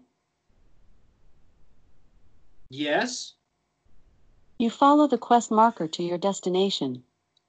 Yes. 2.73 3.33
You 4.57 4.69
follow 4.69 5.05
the 5.05 5.17
quest 5.17 5.51
marker 5.51 5.89
to 5.89 6.03
your 6.03 6.17
destination. 6.17 7.03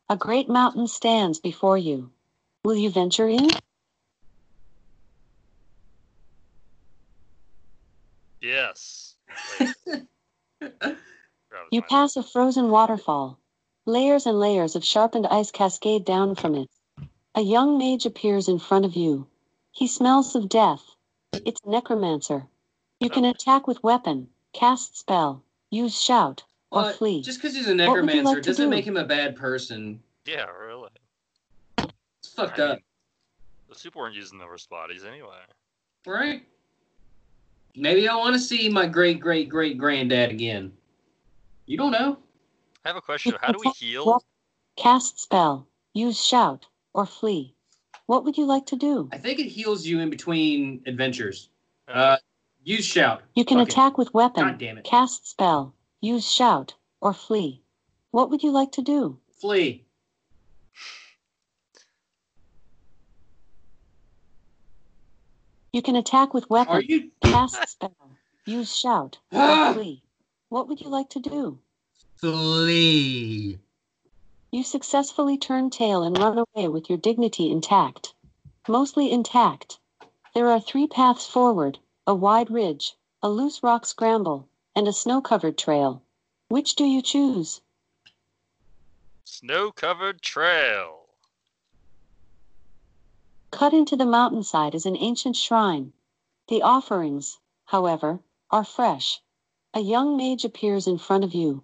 A 0.08 0.16
great 0.16 0.48
mountain 0.48 0.88
stands 0.88 1.38
before 1.38 1.78
you. 1.78 2.10
Will 2.64 2.74
you 2.74 2.90
venture 2.90 3.28
in? 3.28 3.48
Yes. 8.40 9.14
Wait, 9.60 9.70
grab 9.80 10.08
his 10.60 10.96
You 11.70 11.82
pass 11.82 12.16
a 12.16 12.24
frozen 12.24 12.70
waterfall. 12.70 13.38
Layers 13.86 14.26
and 14.26 14.40
layers 14.40 14.74
of 14.74 14.84
sharpened 14.84 15.28
ice 15.28 15.52
cascade 15.52 16.04
down 16.04 16.34
from 16.34 16.56
it. 16.56 16.68
A 17.36 17.42
young 17.42 17.78
mage 17.78 18.06
appears 18.06 18.48
in 18.48 18.58
front 18.58 18.84
of 18.84 18.96
you. 18.96 19.28
He 19.70 19.86
smells 19.86 20.34
of 20.34 20.48
death. 20.48 20.96
It's 21.32 21.60
a 21.64 21.70
necromancer. 21.70 22.48
You 22.98 23.08
can 23.08 23.24
oh. 23.24 23.30
attack 23.30 23.68
with 23.68 23.84
weapon, 23.84 24.28
cast 24.52 24.98
spell, 24.98 25.42
use 25.70 25.98
shout, 26.00 26.44
or 26.70 26.82
But 26.82 26.96
flee. 26.96 27.22
just 27.22 27.40
because 27.40 27.54
he's 27.56 27.68
a 27.68 27.74
necromancer 27.74 28.34
like 28.34 28.42
doesn't 28.42 28.66
do? 28.66 28.70
make 28.70 28.84
him 28.86 28.96
a 28.96 29.04
bad 29.04 29.36
person. 29.36 30.00
Yeah, 30.24 30.46
really. 30.46 30.90
It's 31.78 32.32
fucked 32.34 32.58
I 32.60 32.62
up, 32.64 32.70
mean, 32.76 32.82
those 33.68 33.82
people 33.82 34.00
weren't 34.00 34.14
using 34.14 34.38
those 34.38 34.66
bodies 34.66 35.04
anyway. 35.04 35.40
right? 36.06 36.42
Maybe 37.74 38.06
I 38.08 38.14
want 38.16 38.34
to 38.34 38.38
see 38.40 38.68
my 38.68 38.86
great 38.86 39.18
great 39.20 39.48
great 39.48 39.78
granddad 39.78 40.30
again. 40.30 40.72
You 41.66 41.78
don't 41.78 41.92
know. 41.92 42.18
I 42.84 42.88
have 42.88 42.96
a 42.96 43.00
question. 43.00 43.34
How 43.40 43.52
do 43.52 43.58
we 43.64 43.70
heal? 43.76 44.22
Cast 44.76 45.20
spell, 45.20 45.66
use 45.94 46.22
shout, 46.22 46.66
or 46.92 47.06
flee. 47.06 47.54
What 48.06 48.24
would 48.24 48.36
you 48.36 48.44
like 48.44 48.66
to 48.66 48.76
do? 48.76 49.08
I 49.12 49.16
think 49.18 49.38
it 49.38 49.46
heals 49.46 49.86
you 49.86 50.00
in 50.00 50.10
between 50.10 50.82
adventures. 50.86 51.48
Uh, 51.88 51.92
Uh, 51.92 52.16
use 52.64 52.84
shout. 52.84 53.22
You 53.34 53.44
can 53.44 53.58
Fuck 53.58 53.68
it. 53.68 53.72
attack 53.72 53.98
with 53.98 54.14
weapon, 54.14 54.44
God 54.44 54.58
damn 54.58 54.78
it. 54.78 54.84
cast 54.84 55.28
spell, 55.28 55.74
use 56.00 56.30
shout, 56.30 56.74
or 57.00 57.12
flee. 57.12 57.62
What 58.10 58.30
would 58.30 58.42
you 58.42 58.50
like 58.50 58.72
to 58.72 58.82
do? 58.82 59.18
Flee. 59.40 59.84
You 65.72 65.82
can 65.82 65.96
attack 65.96 66.34
with 66.34 66.44
Are 66.44 66.46
weapon, 66.50 66.82
you? 66.86 67.10
cast 67.22 67.66
spell, 67.68 67.96
use 68.46 68.74
shout, 68.76 69.18
or 69.32 69.72
flee. 69.74 70.02
What 70.50 70.68
would 70.68 70.80
you 70.80 70.88
like 70.88 71.08
to 71.10 71.20
do? 71.20 71.58
Flee. 72.16 73.58
You 74.50 74.62
successfully 74.62 75.38
turn 75.38 75.70
tail 75.70 76.02
and 76.02 76.18
run 76.18 76.38
away 76.38 76.68
with 76.68 76.90
your 76.90 76.98
dignity 76.98 77.50
intact. 77.50 78.12
Mostly 78.68 79.10
intact. 79.10 79.78
There 80.34 80.48
are 80.48 80.60
three 80.60 80.86
paths 80.86 81.26
forward 81.26 81.78
a 82.04 82.14
wide 82.14 82.50
ridge, 82.50 82.96
a 83.22 83.28
loose 83.28 83.62
rock 83.62 83.86
scramble, 83.86 84.48
and 84.74 84.88
a 84.88 84.92
snow 84.92 85.20
covered 85.20 85.56
trail. 85.56 86.02
Which 86.48 86.74
do 86.74 86.84
you 86.84 87.00
choose? 87.00 87.60
Snow-covered 89.24 90.20
trail. 90.20 91.06
Cut 93.52 93.72
into 93.72 93.94
the 93.94 94.04
mountainside 94.04 94.74
is 94.74 94.84
an 94.84 94.96
ancient 94.96 95.36
shrine. 95.36 95.92
The 96.48 96.62
offerings, 96.62 97.38
however, 97.66 98.20
are 98.50 98.64
fresh. 98.64 99.22
A 99.72 99.80
young 99.80 100.16
mage 100.16 100.44
appears 100.44 100.86
in 100.88 100.98
front 100.98 101.22
of 101.22 101.34
you. 101.34 101.62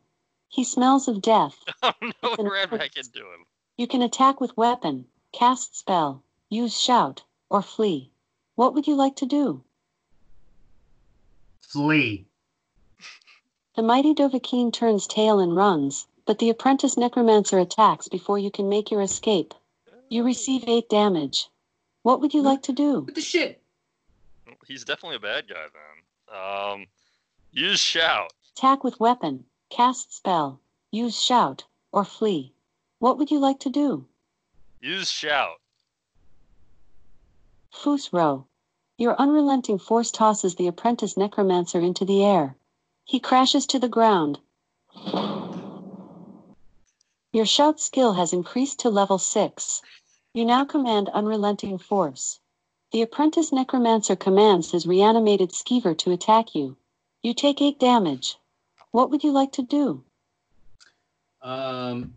He 0.48 0.62
smells 0.62 1.09
of 1.09 1.20
death. 1.20 1.64
Oh 1.83 1.92
no, 2.01 2.37
we 2.38 2.48
ran 2.48 2.70
back 2.70 2.96
into 2.96 3.20
him. 3.20 3.46
You 3.77 3.87
can 3.87 4.03
attack 4.03 4.40
with 4.40 4.57
weapon, 4.57 5.07
cast 5.33 5.77
spell, 5.77 6.22
use 6.48 6.79
shout, 6.79 7.24
or 7.51 7.62
flee. 7.62 8.12
What 8.55 8.74
would 8.74 8.87
you 8.87 8.94
like 8.94 9.16
to 9.16 9.27
do? 9.27 9.62
Flee. 11.61 12.27
The 13.77 13.83
mighty 13.83 14.14
Dovahkiin 14.14 14.73
turns 14.73 15.07
tail 15.07 15.38
and 15.38 15.55
runs, 15.55 16.07
but 16.27 16.38
the 16.38 16.51
apprentice 16.51 16.97
necromancer 16.97 17.59
attacks 17.59 18.09
before 18.09 18.38
you 18.38 18.51
can 18.51 18.68
make 18.68 18.90
your 18.90 19.03
escape. 19.03 19.55
You 20.09 20.25
receive 20.25 20.64
8 20.66 20.88
damage. 20.88 21.49
What 22.03 22.21
would 22.21 22.35
you 22.35 22.42
like 22.42 22.62
to 22.62 22.73
do? 22.73 23.01
What 23.01 23.14
the 23.14 23.21
shit? 23.21 23.62
He's 24.66 24.85
definitely 24.85 25.16
a 25.16 25.21
bad 25.21 25.49
guy 25.49 25.66
then. 25.73 26.37
Um, 26.37 26.87
use 27.53 27.81
shout. 27.81 28.33
Attack 28.57 28.85
with 28.85 29.01
weapon, 29.01 29.44
cast 29.71 30.14
spell, 30.14 30.61
use 30.90 31.21
shout, 31.21 31.64
or 31.92 32.05
flee. 32.05 32.53
What 32.99 33.18
would 33.18 33.31
you 33.31 33.38
like 33.38 33.61
to 33.61 33.71
do? 33.71 34.07
Use 34.81 35.11
shout. 35.11 35.61
Fusro. 37.73 38.44
Your 38.98 39.14
unrelenting 39.14 39.78
force 39.78 40.11
tosses 40.11 40.56
the 40.56 40.66
apprentice 40.66 41.16
necromancer 41.16 41.78
into 41.78 42.04
the 42.04 42.24
air. 42.24 42.56
He 43.04 43.20
crashes 43.20 43.64
to 43.66 43.78
the 43.78 43.88
ground. 43.88 44.40
Your 47.32 47.46
shout 47.46 47.78
skill 47.78 48.14
has 48.14 48.32
increased 48.32 48.80
to 48.80 48.90
level 48.90 49.18
6. 49.18 49.82
You 50.34 50.44
now 50.44 50.64
command 50.64 51.11
unrelenting 51.11 51.78
force. 51.78 52.40
The 52.90 53.02
apprentice 53.02 53.52
necromancer 53.52 54.16
commands 54.16 54.72
his 54.72 54.84
reanimated 54.84 55.50
skeever 55.50 55.96
to 55.98 56.11
attack 56.11 56.56
you. 56.56 56.76
You 57.22 57.34
take 57.34 57.62
8 57.62 57.78
damage. 57.78 58.37
What 58.90 59.11
would 59.11 59.22
you 59.22 59.30
like 59.30 59.52
to 59.52 59.62
do? 59.62 60.02
Um, 61.40 62.14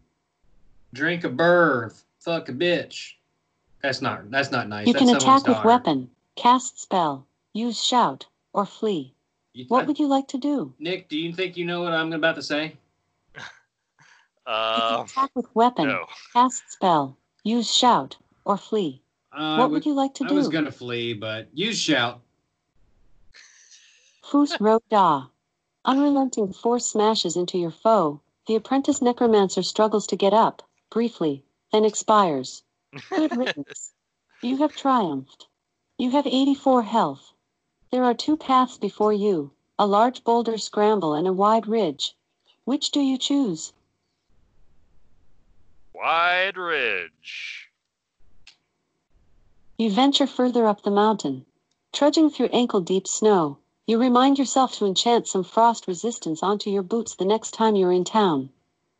drink 0.93 1.25
a 1.25 1.29
burr. 1.29 1.91
Fuck 2.19 2.49
a 2.49 2.53
bitch. 2.53 3.13
That's 3.83 4.01
not. 4.01 4.31
That's 4.31 4.49
not 4.49 4.67
nice. 4.67 4.87
You 4.87 4.93
That's 4.93 5.05
can 5.05 5.15
attack 5.15 5.47
with 5.47 5.63
weapon, 5.63 6.09
cast 6.35 6.79
spell, 6.79 7.27
use 7.53 7.81
shout, 7.81 8.25
or 8.53 8.65
flee. 8.65 9.13
You- 9.53 9.65
What 9.67 9.85
would 9.87 9.99
you 9.99 10.07
like 10.07 10.27
to 10.29 10.37
do? 10.37 10.73
Nick, 10.79 11.09
do 11.09 11.17
you 11.17 11.33
think 11.33 11.57
you 11.57 11.65
know 11.65 11.81
what 11.81 11.93
I'm 11.93 12.13
about 12.13 12.35
to 12.35 12.43
say? 12.43 12.77
You 14.47 14.53
can 14.53 14.99
Um, 14.99 15.05
attack 15.05 15.31
with 15.35 15.45
weapon, 15.55 15.87
no. 15.87 16.05
cast 16.33 16.63
spell, 16.71 17.15
use 17.43 17.71
shout, 17.71 18.17
or 18.43 18.57
flee. 18.57 19.01
Uh, 19.31 19.55
what 19.57 19.65
I 19.65 19.67
would 19.67 19.85
you 19.85 19.93
like 19.93 20.13
to 20.15 20.25
I 20.25 20.27
do? 20.29 20.33
I 20.33 20.37
was 20.37 20.49
gonna 20.49 20.71
flee, 20.71 21.13
but 21.13 21.47
use 21.53 21.77
shout. 21.77 22.19
Fus 24.23 24.59
Ro 24.59 24.81
Da. 24.89 25.27
Unrelenting 25.85 26.53
force 26.53 26.85
smashes 26.87 27.35
into 27.37 27.57
your 27.57 27.71
foe. 27.71 28.19
The 28.47 28.55
apprentice 28.55 29.01
necromancer 29.01 29.63
struggles 29.63 30.07
to 30.07 30.15
get 30.15 30.33
up, 30.33 30.63
briefly, 30.89 31.43
then 31.71 31.85
expires. 31.85 32.63
Good 33.09 33.35
riddance. 33.37 33.91
You 34.41 34.57
have 34.57 34.75
triumphed. 34.75 35.47
You 36.01 36.09
have 36.09 36.25
84 36.25 36.81
health. 36.81 37.31
There 37.91 38.03
are 38.03 38.15
two 38.15 38.35
paths 38.35 38.75
before 38.75 39.13
you 39.13 39.51
a 39.77 39.85
large 39.85 40.23
boulder 40.23 40.57
scramble 40.57 41.13
and 41.13 41.27
a 41.27 41.31
wide 41.31 41.67
ridge. 41.67 42.15
Which 42.65 42.89
do 42.89 42.99
you 42.99 43.19
choose? 43.19 43.71
Wide 45.93 46.57
Ridge. 46.57 47.69
You 49.77 49.91
venture 49.91 50.25
further 50.25 50.65
up 50.65 50.81
the 50.81 50.89
mountain. 50.89 51.45
Trudging 51.93 52.31
through 52.31 52.47
ankle 52.47 52.81
deep 52.81 53.07
snow, 53.07 53.59
you 53.85 53.99
remind 53.99 54.39
yourself 54.39 54.73
to 54.77 54.87
enchant 54.87 55.27
some 55.27 55.43
frost 55.43 55.85
resistance 55.87 56.41
onto 56.41 56.71
your 56.71 56.81
boots 56.81 57.13
the 57.13 57.25
next 57.25 57.51
time 57.51 57.75
you're 57.75 57.91
in 57.91 58.05
town. 58.05 58.49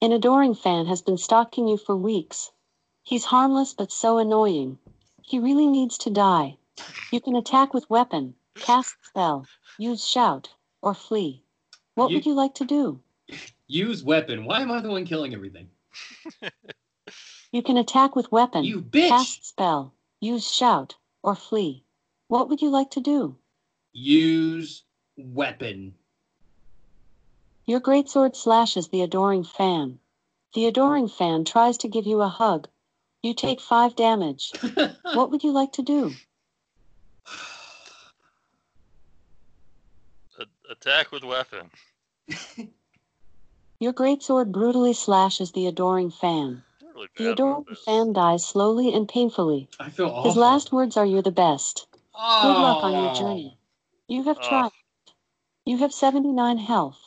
An 0.04 0.12
adoring 0.12 0.54
fan 0.54 0.86
has 0.86 1.02
been 1.02 1.18
stalking 1.18 1.68
you 1.68 1.78
for 1.78 1.98
weeks. 1.98 2.52
He's 3.02 3.26
harmless 3.26 3.74
but 3.74 3.92
so 3.92 4.20
annoying. 4.20 4.78
He 5.24 5.40
really 5.40 5.66
needs 5.66 5.98
to 5.98 6.12
die. 6.12 6.58
You 7.12 7.20
can 7.22 7.36
attack 7.36 7.74
with 7.74 7.90
weapon, 7.90 8.36
cast 8.56 8.96
spell, 9.04 9.46
use 9.78 10.08
shout, 10.08 10.50
or 10.82 10.94
flee. 10.94 11.44
What 11.96 12.10
You- 12.10 12.18
would 12.18 12.26
you 12.26 12.34
like 12.34 12.54
to 12.56 12.66
do? 12.66 13.02
Use 13.68 14.04
weapon. 14.04 14.46
Why 14.46 14.62
am 14.62 14.72
I 14.72 14.82
the 14.82 14.90
one 14.90 15.06
killing 15.06 15.34
everything? 15.34 15.70
You 17.54 17.62
can 17.62 17.76
attack 17.76 18.16
with 18.16 18.32
weapon, 18.32 18.64
You 18.64 18.82
bitch. 18.82 19.10
cast 19.10 19.46
spell, 19.46 19.94
use 20.22 20.50
shout, 20.50 20.96
or 21.22 21.36
flee. 21.36 21.84
What 22.30 22.48
would 22.48 22.62
you 22.62 22.70
like 22.70 22.92
to 22.92 23.02
do? 23.02 23.36
Use 23.92 24.84
weapon. 25.18 25.96
Your 27.66 27.82
greatsword 27.82 28.38
slashes 28.38 28.88
the 28.88 29.02
adoring 29.02 29.44
fan. 29.44 30.00
The 30.54 30.66
adoring 30.66 31.10
fan 31.10 31.44
tries 31.44 31.78
to 31.80 31.90
give 31.90 32.08
you 32.08 32.22
a 32.22 32.30
hug. 32.30 32.70
You 33.22 33.34
take 33.34 33.60
five 33.60 33.98
damage. 33.98 34.54
What 35.14 35.30
would 35.32 35.44
you 35.44 35.52
like 35.52 35.74
to 35.74 35.82
do? 35.82 36.14
A- 40.40 40.72
attack 40.72 41.12
with 41.12 41.24
weapon. 41.24 41.70
Your 43.80 43.94
greatsword 43.94 44.52
brutally 44.52 44.94
slashes 44.94 45.52
the 45.52 45.68
adoring 45.68 46.12
fan. 46.12 46.64
Really 46.82 47.08
The 47.18 47.32
adoring 47.32 47.66
fan 47.86 48.14
dies 48.14 48.46
slowly 48.46 48.94
and 48.94 49.08
painfully. 49.08 49.70
I 49.80 49.90
feel 49.90 50.08
awful. 50.08 50.30
His 50.30 50.38
last 50.38 50.72
words 50.72 50.98
are 50.98 51.06
You're 51.06 51.22
the 51.22 51.32
best. 51.32 51.88
Good 52.14 52.58
luck 52.58 52.84
on 52.84 52.92
your 52.94 53.10
Oh. 53.12 53.16
journey. 53.16 53.58
You 54.08 54.24
have 54.24 54.38
ah. 54.40 54.42
Oh. 54.44 54.50
triumphed. 54.50 54.76
You 55.66 55.78
have 55.78 55.94
79 55.94 56.58
health. 56.58 57.00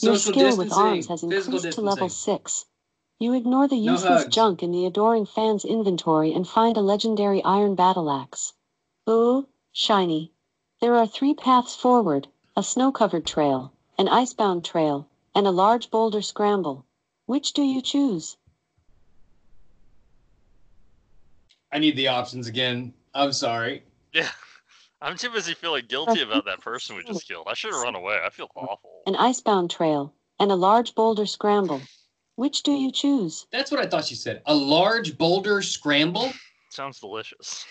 Your 0.00 0.16
skill 0.16 0.56
with 0.56 0.72
arms 0.72 1.06
has 1.08 1.22
increased 1.22 1.72
to 1.72 1.80
level 1.80 2.08
distancing. 2.08 2.34
6. 2.36 2.64
You 3.18 3.34
ignore 3.34 3.68
the 3.68 3.76
No 3.80 3.92
useless 3.92 4.22
hugs. 4.24 4.34
junk 4.34 4.62
in 4.62 4.72
the 4.72 4.84
adoring 4.86 5.26
fan's 5.26 5.64
inventory 5.64 6.32
and 6.32 6.48
find 6.48 6.76
a 6.76 6.80
legendary 6.80 7.42
iron 7.44 7.74
battle 7.74 8.10
axe. 8.10 8.52
Ooh, 9.08 9.46
shiny. 9.72 10.32
There 10.80 10.96
are 10.96 11.06
three 11.06 11.34
paths 11.34 11.74
forward 11.76 12.28
a 12.56 12.62
snow 12.62 12.92
covered 12.92 13.24
trail, 13.24 13.72
an 13.98 14.08
icebound 14.08 14.64
trail, 14.64 15.08
and 15.34 15.46
a 15.46 15.50
large 15.50 15.90
boulder 15.90 16.20
scramble. 16.20 16.84
Which 17.26 17.52
do 17.52 17.62
you 17.62 17.80
choose? 17.80 18.36
I 21.70 21.78
need 21.78 21.96
the 21.96 22.08
options 22.08 22.46
again. 22.46 22.92
I'm 23.14 23.32
sorry. 23.32 23.82
Yeah. 24.12 24.28
I'm 25.00 25.16
too 25.16 25.30
busy 25.30 25.54
feeling 25.54 25.86
guilty 25.88 26.20
about 26.20 26.44
that 26.44 26.60
person 26.68 26.96
we 26.96 27.02
just 27.02 27.26
killed. 27.26 27.46
I 27.48 27.54
should 27.54 27.72
have 27.72 27.82
run 27.82 27.94
away. 27.94 28.18
I 28.22 28.28
feel 28.28 28.48
awful. 28.54 29.00
An 29.06 29.16
icebound 29.16 29.70
trail, 29.70 30.12
and 30.38 30.52
a 30.52 30.54
large 30.54 30.94
boulder 30.94 31.24
scramble. 31.24 31.80
Which 32.36 32.62
do 32.62 32.72
you 32.72 32.90
choose? 32.90 33.46
That's 33.52 33.70
what 33.70 33.80
I 33.80 33.86
thought 33.86 34.10
you 34.10 34.16
said. 34.16 34.42
A 34.46 34.54
large 34.54 35.18
boulder 35.18 35.60
scramble? 35.62 36.32
Sounds 36.70 36.98
delicious. 36.98 37.66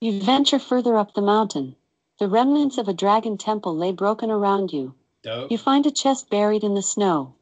You 0.00 0.20
venture 0.20 0.58
further 0.58 0.96
up 0.96 1.14
the 1.14 1.22
mountain. 1.22 1.76
The 2.20 2.28
remnants 2.28 2.78
of 2.78 2.86
a 2.86 2.94
dragon 2.94 3.36
temple 3.36 3.76
lay 3.76 3.90
broken 3.90 4.30
around 4.30 4.72
you. 4.72 4.94
Dope. 5.22 5.50
You 5.50 5.58
find 5.58 5.84
a 5.84 5.90
chest 5.90 6.30
buried 6.30 6.62
in 6.62 6.74
the 6.74 6.82
snow. 6.82 7.34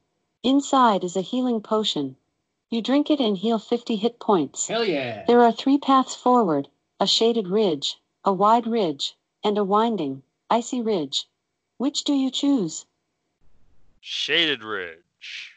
Inside 0.42 1.04
is 1.04 1.16
a 1.16 1.20
healing 1.20 1.60
potion. 1.60 2.16
You 2.70 2.80
drink 2.80 3.10
it 3.10 3.20
and 3.20 3.36
heal 3.36 3.58
50 3.58 3.96
hit 3.96 4.18
points. 4.18 4.68
Hell 4.68 4.84
yeah. 4.84 5.24
There 5.26 5.42
are 5.42 5.52
three 5.52 5.76
paths 5.76 6.14
forward 6.14 6.68
a 6.98 7.06
shaded 7.06 7.48
ridge, 7.48 8.00
a 8.24 8.32
wide 8.32 8.66
ridge, 8.66 9.16
and 9.44 9.58
a 9.58 9.64
winding, 9.64 10.22
icy 10.48 10.80
ridge. 10.80 11.26
Which 11.76 12.04
do 12.04 12.14
you 12.14 12.30
choose? 12.30 12.86
Shaded 14.00 14.62
Ridge. 14.62 15.51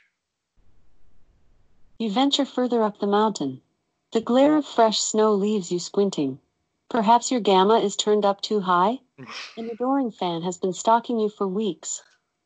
You 2.06 2.12
venture 2.12 2.46
further 2.46 2.84
up 2.84 3.00
the 3.00 3.08
mountain. 3.08 3.64
The 4.12 4.22
glare 4.22 4.56
of 4.58 4.68
fresh 4.68 5.00
snow 5.00 5.34
leaves 5.34 5.72
you 5.72 5.80
squinting. 5.80 6.40
Perhaps 6.88 7.32
your 7.32 7.40
gamma 7.40 7.80
is 7.80 7.96
turned 7.96 8.24
up 8.24 8.42
too 8.42 8.60
high? 8.60 9.00
and 9.18 9.28
An 9.58 9.72
adoring 9.72 10.12
fan 10.12 10.44
has 10.44 10.56
been 10.56 10.72
stalking 10.72 11.20
you 11.20 11.30
for 11.30 11.48
weeks. 11.48 12.04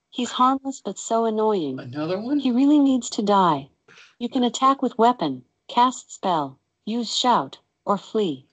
He's 0.10 0.32
harmless 0.32 0.80
but 0.80 0.98
so 0.98 1.26
annoying. 1.26 1.78
Another 1.78 2.22
one? 2.22 2.40
He 2.40 2.52
really 2.52 2.80
needs 2.80 3.10
to 3.10 3.22
die. 3.22 3.70
You 4.18 4.30
can 4.30 4.46
attack 4.46 4.82
with 4.82 4.98
weapon, 4.98 5.44
cast 5.68 6.10
spell, 6.14 6.58
use 6.86 7.14
shout, 7.14 7.58
or 7.84 7.98
flee. 7.98 8.46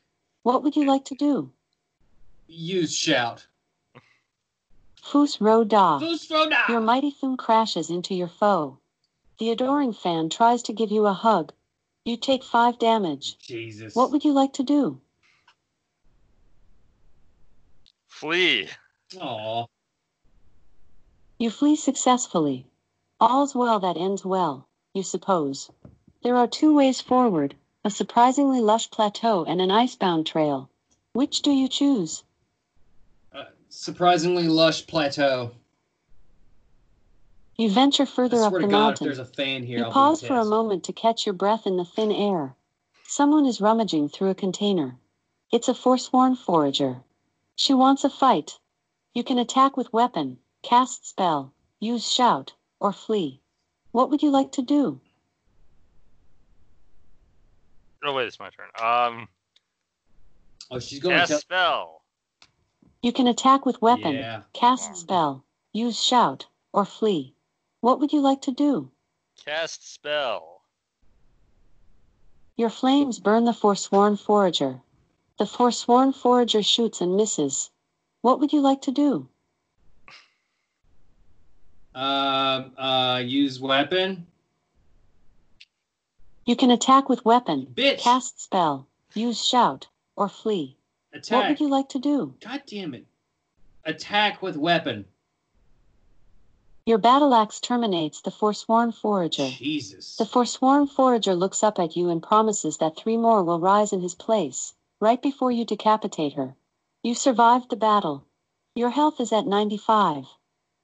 What 0.42 0.64
would 0.64 0.74
you 0.74 0.86
like 0.86 1.04
to 1.04 1.14
do? 1.14 1.52
Use 2.48 2.92
shout. 2.92 3.46
Fus 5.00 5.40
ro 5.40 5.62
da. 5.62 6.00
Fusroda! 6.00 6.64
Your 6.68 6.80
mighty 6.80 7.12
Thu'um 7.12 7.38
crashes 7.38 7.90
into 7.90 8.12
your 8.12 8.26
foe. 8.26 8.80
The 9.38 9.50
adoring 9.50 9.92
fan 9.92 10.30
tries 10.30 10.62
to 10.62 10.72
give 10.72 10.90
you 10.90 11.06
a 11.06 11.12
hug. 11.12 11.52
You 12.04 12.16
take 12.16 12.42
five 12.42 12.78
damage. 12.78 13.36
Jesus. 13.38 13.94
What 13.94 14.10
would 14.12 14.24
you 14.24 14.32
like 14.32 14.54
to 14.54 14.62
do? 14.62 15.00
Flee. 18.06 18.68
Aw. 19.20 19.66
You 21.38 21.50
flee 21.50 21.76
successfully. 21.76 22.66
All's 23.20 23.54
well 23.54 23.78
that 23.80 23.98
ends 23.98 24.24
well, 24.24 24.68
you 24.94 25.02
suppose. 25.02 25.70
There 26.22 26.36
are 26.36 26.46
two 26.46 26.74
ways 26.74 27.00
forward 27.00 27.54
a 27.84 27.90
surprisingly 27.90 28.60
lush 28.60 28.90
plateau 28.90 29.44
and 29.44 29.60
an 29.60 29.70
icebound 29.70 30.26
trail. 30.26 30.68
Which 31.12 31.42
do 31.42 31.52
you 31.52 31.68
choose? 31.68 32.24
Uh, 33.32 33.44
surprisingly 33.68 34.48
lush 34.48 34.86
plateau. 34.86 35.52
You 37.58 37.70
venture 37.70 38.04
further 38.04 38.42
up 38.42 38.52
the 38.52 38.60
God, 38.60 38.70
mountain. 38.70 39.06
there's 39.06 39.18
a 39.18 39.24
fan 39.24 39.62
here, 39.62 39.78
You 39.78 39.84
I'll 39.84 39.92
pause 39.92 40.20
for 40.22 40.36
a 40.36 40.44
moment 40.44 40.84
to 40.84 40.92
catch 40.92 41.24
your 41.24 41.32
breath 41.32 41.66
in 41.66 41.76
the 41.78 41.84
thin 41.84 42.12
air. 42.12 42.54
Someone 43.04 43.46
is 43.46 43.60
rummaging 43.60 44.10
through 44.10 44.28
a 44.30 44.34
container. 44.34 44.98
It's 45.52 45.68
a 45.68 45.74
forsworn 45.74 46.36
forager. 46.36 47.02
She 47.54 47.72
wants 47.72 48.04
a 48.04 48.10
fight. 48.10 48.58
You 49.14 49.24
can 49.24 49.38
attack 49.38 49.76
with 49.76 49.92
weapon, 49.92 50.38
cast 50.62 51.08
spell, 51.08 51.54
use 51.80 52.10
shout, 52.10 52.52
or 52.80 52.92
flee. 52.92 53.40
What 53.92 54.10
would 54.10 54.22
you 54.22 54.30
like 54.30 54.52
to 54.52 54.62
do? 54.62 55.00
Oh 58.04 58.12
wait, 58.12 58.26
it's 58.26 58.38
my 58.38 58.50
turn. 58.50 58.68
Um, 58.78 59.28
Oh, 60.70 60.80
she's 60.80 60.98
going 60.98 61.14
cast 61.16 61.32
to 61.32 61.38
spell. 61.38 62.02
You 63.02 63.12
can 63.12 63.28
attack 63.28 63.64
with 63.64 63.80
weapon, 63.80 64.16
Yeah. 64.16 64.42
cast 64.52 64.96
spell, 64.96 65.44
use 65.72 66.02
shout, 66.02 66.46
or 66.72 66.84
flee. 66.84 67.35
What 67.86 68.00
would 68.00 68.12
you 68.12 68.20
like 68.20 68.42
to 68.42 68.50
do? 68.50 68.90
Cast 69.44 69.94
spell. 69.94 70.62
Your 72.56 72.68
flames 72.68 73.20
burn 73.20 73.44
the 73.44 73.52
forsworn 73.52 74.16
forager. 74.16 74.80
The 75.38 75.46
forsworn 75.46 76.12
forager 76.12 76.64
shoots 76.64 77.00
and 77.00 77.16
misses. 77.16 77.70
What 78.22 78.40
would 78.40 78.52
you 78.52 78.60
like 78.60 78.82
to 78.82 78.90
do? 78.90 79.28
Um, 81.94 82.72
uh, 82.76 83.22
use 83.24 83.60
weapon. 83.60 84.26
You 86.44 86.56
can 86.56 86.72
attack 86.72 87.08
with 87.08 87.24
weapon, 87.24 87.68
Bitch. 87.72 88.00
cast 88.00 88.42
spell, 88.42 88.88
use 89.14 89.40
shout, 89.46 89.86
or 90.16 90.28
flee. 90.28 90.76
Attack. 91.12 91.30
What 91.30 91.48
would 91.50 91.60
you 91.60 91.68
like 91.68 91.90
to 91.90 92.00
do? 92.00 92.34
God 92.40 92.64
damn 92.66 92.94
it. 92.94 93.06
Attack 93.84 94.42
with 94.42 94.56
weapon. 94.56 95.04
Your 96.86 96.98
battle 96.98 97.34
axe 97.34 97.58
terminates 97.58 98.20
the 98.20 98.30
forsworn 98.30 98.92
forager. 98.92 99.48
Jesus. 99.48 100.16
The 100.18 100.24
forsworn 100.24 100.86
forager 100.86 101.34
looks 101.34 101.64
up 101.64 101.80
at 101.80 101.96
you 101.96 102.10
and 102.10 102.22
promises 102.22 102.76
that 102.76 102.96
three 102.96 103.16
more 103.16 103.42
will 103.42 103.58
rise 103.58 103.92
in 103.92 104.00
his 104.02 104.14
place, 104.14 104.72
right 105.00 105.20
before 105.20 105.50
you 105.50 105.64
decapitate 105.64 106.34
her. 106.34 106.54
You 107.02 107.16
survived 107.16 107.70
the 107.70 107.76
battle. 107.76 108.24
Your 108.76 108.90
health 108.90 109.18
is 109.18 109.32
at 109.32 109.48
95. 109.48 110.28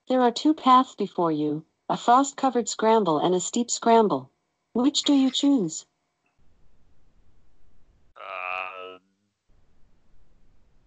There 0.09 0.21
are 0.21 0.31
two 0.31 0.53
paths 0.53 0.93
before 0.93 1.31
you 1.31 1.63
a 1.87 1.95
frost 1.95 2.35
covered 2.35 2.67
scramble 2.67 3.19
and 3.19 3.33
a 3.33 3.39
steep 3.39 3.71
scramble. 3.71 4.29
Which 4.73 5.03
do 5.03 5.13
you 5.13 5.31
choose? 5.31 5.85
Uh, 8.17 8.97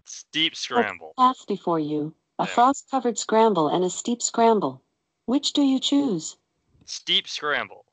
steep 0.04 0.54
scramble. 0.54 1.14
Paths 1.16 1.46
before 1.46 1.80
you 1.80 2.14
a 2.38 2.44
Yeah. 2.44 2.52
frost 2.54 2.90
covered 2.90 3.18
scramble 3.18 3.68
and 3.68 3.82
a 3.82 3.88
steep 3.88 4.20
scramble. 4.20 4.82
Which 5.26 5.52
do 5.52 5.62
you 5.62 5.78
choose? 5.80 6.36
Steep 6.84 7.26
scramble. 7.28 7.84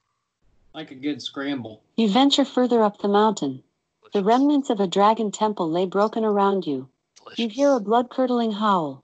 like 0.76 0.92
a 0.92 0.96
good 0.96 1.22
scramble. 1.22 1.82
You 1.98 2.10
venture 2.10 2.46
further 2.46 2.82
up 2.84 3.00
the 3.00 3.08
mountain. 3.08 3.64
The 4.14 4.24
remnants 4.24 4.70
of 4.70 4.80
a 4.80 4.88
dragon 4.88 5.32
temple 5.32 5.70
lay 5.70 5.86
broken 5.86 6.24
around 6.24 6.66
you. 6.68 6.90
You 7.36 7.48
hear 7.50 7.74
a 7.74 7.80
blood 7.80 8.10
curdling 8.10 8.52
howl. 8.52 9.04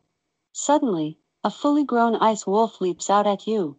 Suddenly, 0.53 1.17
a 1.43 1.49
fully 1.51 1.83
grown 1.83 2.15
ice 2.15 2.45
wolf 2.45 2.79
leaps 2.81 3.09
out 3.09 3.25
at 3.27 3.47
you. 3.47 3.75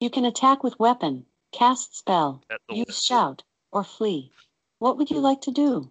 You 0.00 0.10
can 0.10 0.24
attack 0.26 0.62
with 0.62 0.78
weapon, 0.78 1.24
cast 1.52 1.96
spell, 1.96 2.42
At 2.50 2.60
the 2.68 2.76
use 2.76 2.86
window. 2.86 2.92
shout, 2.92 3.42
or 3.72 3.84
flee. 3.84 4.30
What 4.78 4.98
would 4.98 5.10
you 5.10 5.20
like 5.20 5.40
to 5.42 5.50
do? 5.50 5.90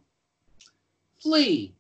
Flee. 1.20 1.74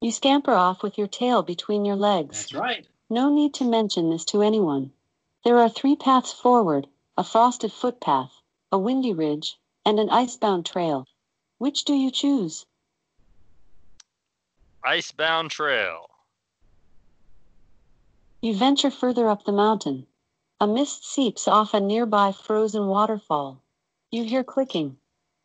You 0.00 0.10
scamper 0.12 0.52
off 0.54 0.82
with 0.82 0.96
your 0.98 1.08
tail 1.08 1.42
between 1.42 1.84
your 1.84 1.96
legs. 1.96 2.38
That's 2.42 2.54
right. 2.54 2.86
No 3.10 3.30
need 3.30 3.54
to 3.54 3.64
mention 3.64 4.10
this 4.10 4.24
to 4.26 4.42
anyone. 4.42 4.92
There 5.42 5.58
are 5.58 5.68
three 5.68 5.96
paths 5.96 6.32
forward 6.32 6.88
a 7.16 7.24
frosted 7.24 7.72
footpath, 7.72 8.42
a 8.70 8.78
windy 8.78 9.12
ridge, 9.12 9.58
and 9.84 9.98
an 9.98 10.10
icebound 10.10 10.66
trail. 10.66 11.06
Which 11.56 11.84
do 11.84 11.94
you 11.94 12.10
choose? 12.10 12.66
Icebound 14.84 15.50
trail. 15.50 16.10
You 18.40 18.54
venture 18.54 18.90
further 18.90 19.28
up 19.28 19.44
the 19.44 19.52
mountain. 19.52 20.06
A 20.60 20.66
mist 20.66 21.04
seeps 21.04 21.48
off 21.48 21.72
a 21.72 21.80
nearby 21.80 22.32
frozen 22.32 22.88
waterfall. 22.88 23.62
You 24.10 24.24
hear 24.24 24.44
clicking. 24.44 24.98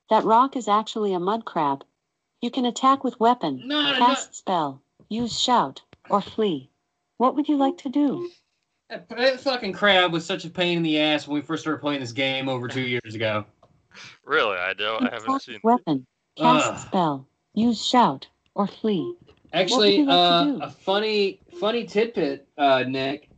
That 0.09 0.25
rock 0.25 0.55
is 0.55 0.67
actually 0.67 1.13
a 1.13 1.19
mud 1.19 1.45
crab. 1.45 1.85
You 2.41 2.51
can 2.51 2.65
attack 2.65 3.03
with 3.03 3.19
weapon, 3.19 3.67
No, 3.67 3.81
no, 3.81 3.97
cast 3.97 4.35
spell, 4.35 4.81
use 5.07 5.39
shout, 5.39 5.81
or 6.09 6.21
flee. 6.21 6.69
What 7.23 7.37
would 7.37 7.47
you 7.47 7.55
like 7.55 7.77
to 7.77 7.87
do? 7.89 8.29
That, 8.89 9.07
that 9.07 9.39
fucking 9.39 9.71
crab 9.71 10.11
was 10.11 10.25
such 10.25 10.43
a 10.43 10.49
pain 10.49 10.75
in 10.75 10.83
the 10.83 10.99
ass 10.99 11.25
when 11.25 11.35
we 11.35 11.41
first 11.41 11.61
started 11.63 11.79
playing 11.79 12.01
this 12.01 12.11
game 12.11 12.49
over 12.49 12.67
two 12.67 12.81
years 12.81 13.15
ago. 13.15 13.45
Really? 14.25 14.57
I 14.57 14.73
don't. 14.73 15.07
I 15.07 15.13
haven't 15.13 15.41
seen. 15.41 15.61
weapon, 15.63 16.05
cast 16.35 16.67
Ugh. 16.67 16.79
spell, 16.79 17.27
use 17.53 17.81
shout, 17.81 18.27
or 18.55 18.67
flee. 18.67 19.15
Actually, 19.53 20.03
like 20.03 20.13
uh, 20.13 20.57
a 20.63 20.69
funny, 20.69 21.39
funny 21.61 21.85
tidbit, 21.85 22.45
uh, 22.57 22.83
Nick. 22.85 23.29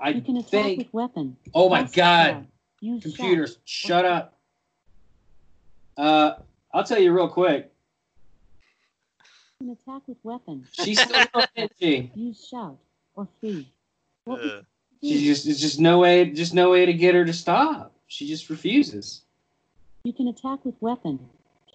I 0.00 0.08
You 0.08 0.20
can 0.20 0.42
think. 0.42 0.78
with 0.78 0.92
weapon. 0.92 1.36
Oh 1.54 1.68
my 1.68 1.82
cast 1.82 1.94
God! 1.94 2.26
spell, 2.30 2.46
use 2.80 3.02
shout. 3.04 3.14
Computers, 3.14 3.58
shut 3.64 4.04
up. 4.04 4.36
Uh, 5.96 6.32
I'll 6.74 6.82
tell 6.82 6.98
you 6.98 7.12
real 7.12 7.28
quick. 7.28 7.70
You 9.60 9.66
can 9.68 9.76
attack 9.80 10.08
with 10.08 10.18
weapon, 10.24 10.66
She's 10.72 11.00
still 11.00 11.24
going, 11.32 11.46
isn't 11.54 11.72
she? 11.78 12.10
use 12.16 12.48
shout, 12.50 12.78
or 13.18 13.26
flee. 13.40 13.68
What 14.24 14.40
Uh, 14.40 14.60
She 15.02 15.24
just, 15.24 15.46
it's 15.46 15.60
just 15.60 15.80
no 15.80 15.98
way, 15.98 16.30
just 16.30 16.54
no 16.54 16.70
way 16.70 16.86
to 16.86 16.92
get 16.92 17.14
her 17.14 17.24
to 17.24 17.32
stop. 17.32 17.92
She 18.06 18.26
just 18.26 18.48
refuses. 18.48 19.22
You 20.04 20.12
can 20.12 20.28
attack 20.28 20.64
with 20.64 20.74
weapon, 20.80 21.18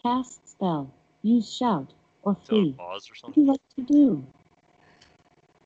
cast 0.02 0.50
spell, 0.50 0.94
use 1.22 1.54
shout, 1.54 1.94
or 2.24 2.36
so 2.44 2.50
flee. 2.50 2.74
pause 2.78 3.10
or 3.10 3.28
What 3.28 3.36
do 3.36 3.42
you 3.42 3.48
like 3.48 3.62
to 3.76 3.82
do? 3.82 4.26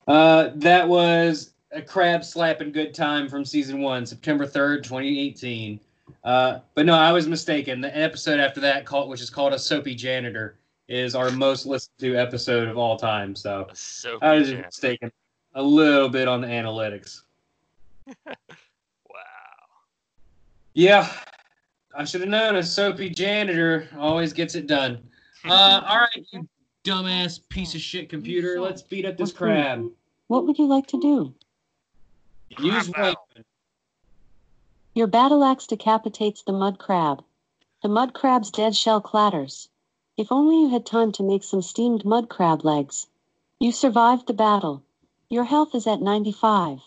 Uh, 0.08 0.50
that 0.56 0.88
was 0.88 1.54
a 1.72 1.82
crab 1.82 2.24
slapping 2.24 2.72
good 2.72 2.94
time 2.94 3.30
from 3.30 3.46
season 3.46 3.80
one, 3.82 4.06
September 4.06 4.46
3rd, 4.46 4.84
2018. 4.84 5.80
Uh, 6.24 6.60
but 6.74 6.86
no, 6.86 6.96
I 6.96 7.12
was 7.12 7.28
mistaken. 7.28 7.82
The 7.82 7.96
episode 7.96 8.40
after 8.40 8.60
that, 8.62 8.86
called, 8.86 9.10
which 9.10 9.22
is 9.22 9.30
called 9.30 9.54
A 9.54 9.60
Soapy 9.60 9.94
Janitor, 9.94 10.58
is 10.88 11.16
our 11.16 11.30
most 11.32 11.66
listened 11.66 11.98
to 12.00 12.16
episode 12.16 12.68
of 12.68 12.78
all 12.78 12.98
time. 12.98 13.36
So 13.36 13.68
So 13.74 14.18
I 14.22 14.36
was 14.36 14.52
mistaken 14.54 15.12
a 15.58 15.64
little 15.64 16.08
bit 16.08 16.28
on 16.28 16.40
the 16.40 16.48
analytics. 16.48 17.24
wow. 18.26 18.36
Yeah, 20.76 21.10
I 21.96 22.06
should 22.06 22.22
have 22.22 22.30
known 22.30 22.56
a 22.56 22.64
soapy 22.64 23.10
janitor 23.10 23.90
always 23.98 24.32
gets 24.34 24.56
it 24.56 24.68
done. 24.68 25.04
Uh, 25.46 25.82
all 25.88 25.98
right, 26.00 26.28
you 26.32 26.50
dumbass 26.84 27.40
piece 27.48 27.74
of 27.74 27.80
shit 27.80 28.10
computer. 28.10 28.60
Let's 28.60 28.82
beat 28.82 29.06
up 29.06 29.16
this 29.16 29.32
crab. 29.32 29.90
What 30.28 30.46
would 30.46 30.58
you 30.58 30.66
like 30.66 30.88
to 30.88 31.00
do? 31.00 31.34
Use 32.60 32.90
Crab 32.90 33.16
weapon. 33.16 33.46
Your 34.94 35.08
battle 35.08 35.44
axe 35.44 35.68
decapitates 35.68 36.42
the 36.42 36.52
mud 36.52 36.80
crab. 36.80 37.24
The 37.82 37.88
mud 37.88 38.14
crab's 38.14 38.50
dead 38.50 38.76
shell 38.76 39.00
clatters. 39.00 39.70
If 40.18 40.32
only 40.32 40.60
you 40.60 40.70
had 40.70 40.86
time 40.86 41.14
to 41.14 41.24
make 41.24 41.44
some 41.44 41.62
steamed 41.62 42.04
mud 42.04 42.28
crab 42.28 42.66
legs. 42.66 43.08
You 43.60 43.72
survived 43.72 44.28
the 44.28 44.34
battle. 44.34 44.84
Your 45.30 45.44
health 45.44 45.76
is 45.76 45.86
at 45.88 46.02
95. 46.02 46.80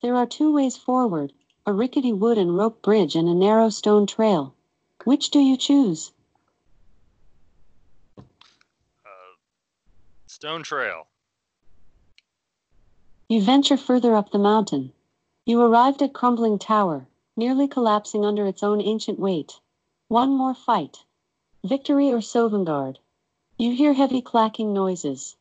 There 0.00 0.16
are 0.16 0.26
two 0.26 0.50
ways 0.54 0.74
forward 0.74 1.34
a 1.66 1.72
rickety 1.72 2.14
wood 2.14 2.38
and 2.38 2.56
rope 2.56 2.80
bridge 2.80 3.14
and 3.14 3.28
a 3.28 3.34
narrow 3.34 3.68
stone 3.68 4.06
trail. 4.06 4.54
Which 5.04 5.30
do 5.30 5.38
you 5.38 5.58
choose? 5.58 6.12
Uh, 8.16 8.22
Stone 10.26 10.62
Trail. 10.62 11.06
You 13.28 13.42
venture 13.42 13.76
further 13.76 14.14
up 14.14 14.30
the 14.30 14.38
mountain. 14.38 14.92
You 15.44 15.60
arrived 15.60 16.00
at 16.00 16.14
Crumbling 16.14 16.58
Tower, 16.58 17.06
nearly 17.36 17.68
collapsing 17.68 18.24
under 18.24 18.46
its 18.46 18.62
own 18.62 18.80
ancient 18.80 19.18
weight. 19.18 19.60
One 20.08 20.30
more 20.30 20.54
fight. 20.54 21.04
Victory 21.62 22.10
or 22.10 22.20
Sovngarde. 22.20 22.98
You 23.58 23.74
hear 23.74 23.92
heavy 23.92 24.22
clacking 24.22 24.72
noises. 24.72 25.36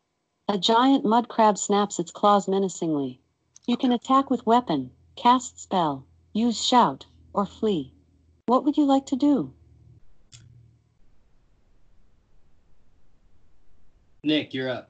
A 0.50 0.58
giant 0.58 1.06
mud 1.06 1.30
crab 1.30 1.58
snaps 1.58 2.00
its 2.00 2.12
claws 2.12 2.50
menacingly. 2.50 3.22
You 3.66 3.78
can 3.78 3.94
attack 3.94 4.30
with 4.30 4.46
weapon, 4.46 4.92
cast 5.16 5.60
spell, 5.60 6.06
use 6.34 6.62
shout, 6.62 7.06
or 7.34 7.46
flee. 7.46 7.94
What 8.46 8.66
would 8.66 8.76
you 8.76 8.84
like 8.84 9.06
to 9.08 9.16
do? 9.16 9.54
Nick, 14.22 14.54
you're 14.54 14.70
up. 14.70 14.90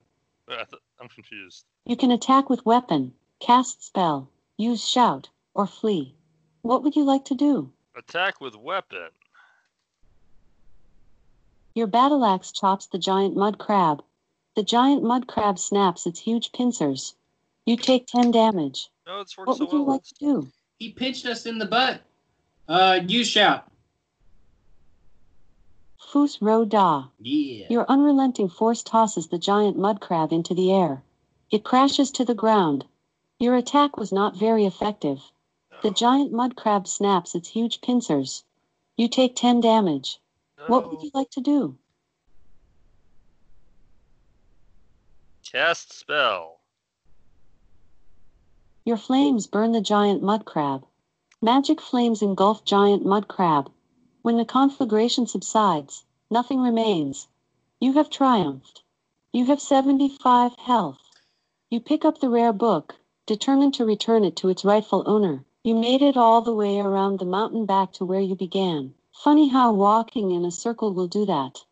Uh, 0.49 0.53
I 0.53 0.63
th- 0.63 0.81
I'm 0.99 1.07
confused. 1.07 1.65
You 1.85 1.95
can 1.95 2.11
attack 2.11 2.49
with 2.49 2.65
weapon, 2.65 3.13
cast 3.39 3.83
spell, 3.85 4.29
use 4.57 4.87
shout, 4.87 5.29
or 5.53 5.67
flee. 5.67 6.15
What 6.63 6.83
would 6.83 6.95
you 6.95 7.03
like 7.03 7.25
to 7.25 7.35
do? 7.35 7.71
Attack 7.95 8.41
with 8.41 8.55
weapon. 8.55 9.09
Your 11.75 11.87
battle 11.87 12.25
axe 12.25 12.51
chops 12.51 12.87
the 12.87 12.97
giant 12.97 13.35
mud 13.35 13.59
crab. 13.59 14.03
The 14.55 14.63
giant 14.63 15.03
mud 15.03 15.27
crab 15.27 15.57
snaps 15.57 16.05
its 16.05 16.19
huge 16.19 16.51
pincers. 16.51 17.15
You 17.65 17.75
take 17.77 18.07
10 18.07 18.31
damage. 18.31 18.89
No, 19.07 19.21
it's 19.21 19.37
worked 19.37 19.47
What 19.47 19.57
so 19.57 19.65
would 19.65 19.73
you 19.73 19.81
well. 19.83 19.93
like 19.95 20.03
to 20.03 20.15
do? 20.19 20.51
He 20.79 20.91
pinched 20.91 21.25
us 21.25 21.45
in 21.45 21.57
the 21.57 21.65
butt. 21.65 22.01
Uh, 22.67 22.99
you 23.07 23.23
shout. 23.23 23.69
Fus 25.97 26.39
ro 26.41 26.65
da. 26.65 27.05
Yeah. 27.19 27.65
Your 27.69 27.85
unrelenting 27.89 28.49
force 28.49 28.83
tosses 28.83 29.27
the 29.27 29.39
giant 29.39 29.77
mud 29.77 29.99
crab 29.99 30.31
into 30.31 30.53
the 30.53 30.71
air. 30.71 31.03
It 31.49 31.63
crashes 31.63 32.11
to 32.11 32.25
the 32.25 32.35
ground. 32.35 32.85
Your 33.39 33.55
attack 33.55 33.97
was 33.97 34.11
not 34.11 34.35
very 34.37 34.65
effective. 34.65 35.19
The 35.81 35.91
giant 35.91 36.31
mud 36.31 36.55
crab 36.55 36.87
snaps 36.87 37.33
its 37.35 37.49
huge 37.49 37.81
pincers. 37.81 38.43
You 38.95 39.07
take 39.07 39.35
10 39.35 39.61
damage. 39.61 40.19
What 40.67 40.89
would 40.89 41.01
you 41.01 41.11
like 41.13 41.29
to 41.31 41.41
do? 41.41 41.77
Cast 45.53 45.93
spell. 45.93 46.61
Your 48.85 48.97
flames 48.97 49.45
burn 49.45 49.71
the 49.71 49.81
giant 49.81 50.23
mud 50.23 50.45
crab. 50.45 50.83
Magic 51.43 51.79
flames 51.79 52.23
engulf 52.23 52.65
giant 52.65 53.05
mud 53.05 53.27
crab. 53.27 53.71
When 54.23 54.37
the 54.37 54.45
conflagration 54.45 55.27
subsides, 55.27 56.05
nothing 56.31 56.59
remains. 56.59 57.27
You 57.79 57.93
have 57.93 58.09
triumphed. 58.09 58.81
You 59.31 59.45
have 59.45 59.61
75 59.61 60.55
health. 60.55 61.11
You 61.69 61.79
pick 61.79 62.03
up 62.03 62.17
the 62.17 62.31
rare 62.31 62.51
book, 62.51 62.95
determined 63.27 63.75
to 63.75 63.85
return 63.85 64.23
it 64.23 64.35
to 64.37 64.49
its 64.49 64.65
rightful 64.65 65.03
owner. 65.05 65.45
You 65.63 65.75
made 65.75 66.01
it 66.01 66.17
all 66.17 66.41
the 66.41 66.55
way 66.55 66.79
around 66.79 67.19
the 67.19 67.25
mountain 67.25 67.67
back 67.67 67.93
to 67.93 68.05
where 68.05 68.21
you 68.21 68.33
began. 68.35 68.95
Funny 69.11 69.49
how 69.49 69.71
walking 69.71 70.31
in 70.31 70.45
a 70.45 70.51
circle 70.51 70.93
will 70.95 71.07
do 71.07 71.27
that. 71.27 71.63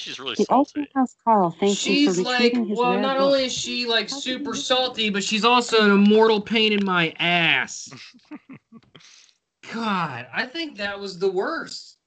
I 0.00 0.12
feel 0.12 0.12
like 0.12 0.16
she's 0.16 0.18
really 0.20 0.34
The 0.36 0.44
salty. 0.44 0.80
Ultimate 0.80 0.92
Housecarl 0.94 1.58
thanks 1.58 1.86
you 1.86 1.94
She's 1.94 2.16
for 2.16 2.22
like, 2.22 2.52
his 2.54 2.78
well, 2.78 2.98
not 3.00 3.18
book. 3.18 3.26
only 3.26 3.44
is 3.46 3.52
she 3.52 3.86
like 3.86 4.08
super 4.08 4.54
salty, 4.54 5.10
but 5.10 5.22
she's 5.22 5.44
also 5.44 5.84
an 5.84 5.90
immortal 5.90 6.40
pain 6.40 6.72
in 6.72 6.84
my 6.84 7.14
ass. 7.18 7.90
God, 9.72 10.26
I 10.32 10.46
think 10.46 10.78
that 10.78 10.98
was 10.98 11.18
the 11.18 11.30
worst. 11.30 11.98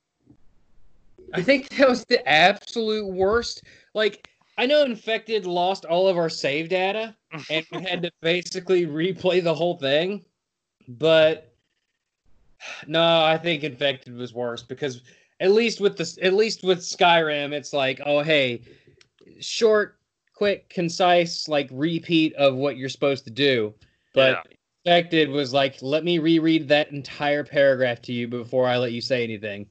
I 1.34 1.42
think 1.42 1.70
that 1.70 1.88
was 1.88 2.04
the 2.06 2.28
absolute 2.28 3.08
worst. 3.08 3.64
Like, 3.94 4.28
I 4.58 4.66
know 4.66 4.84
Infected 4.84 5.46
lost 5.46 5.86
all 5.86 6.08
of 6.08 6.18
our 6.18 6.30
save 6.30 6.70
data 6.70 7.16
and 7.50 7.66
we 7.72 7.84
had 7.84 8.04
to 8.04 8.12
basically 8.22 8.86
replay 8.86 9.44
the 9.44 9.54
whole 9.54 9.78
thing, 9.78 10.26
but 10.88 11.54
no, 12.88 13.24
I 13.24 13.38
think 13.38 13.64
Infected 13.64 14.16
was 14.16 14.34
worse 14.34 14.64
because 14.64 15.02
at 15.40 15.52
least 15.52 15.82
with 15.82 15.98
the 15.98 16.18
at 16.22 16.34
least 16.34 16.64
with 16.64 16.80
Skyrim, 16.80 17.52
it's 17.54 17.74
like, 17.74 18.02
oh 18.06 18.22
hey, 18.22 18.62
short, 19.40 19.98
quick, 20.36 20.70
concise, 20.70 21.48
like 21.48 21.70
repeat 21.72 22.34
of 22.36 22.56
what 22.56 22.78
you're 22.78 22.90
supposed 22.90 23.24
to 23.26 23.32
do. 23.32 23.74
But 24.14 24.46
Infected 24.86 25.30
was 25.30 25.54
like, 25.54 25.82
let 25.82 26.04
me 26.04 26.20
reread 26.20 26.68
that 26.68 26.92
entire 26.92 27.44
paragraph 27.44 28.02
to 28.04 28.14
you 28.14 28.28
before 28.28 28.68
I 28.68 28.78
let 28.78 28.92
you 28.92 29.02
say 29.02 29.24
anything. 29.24 29.68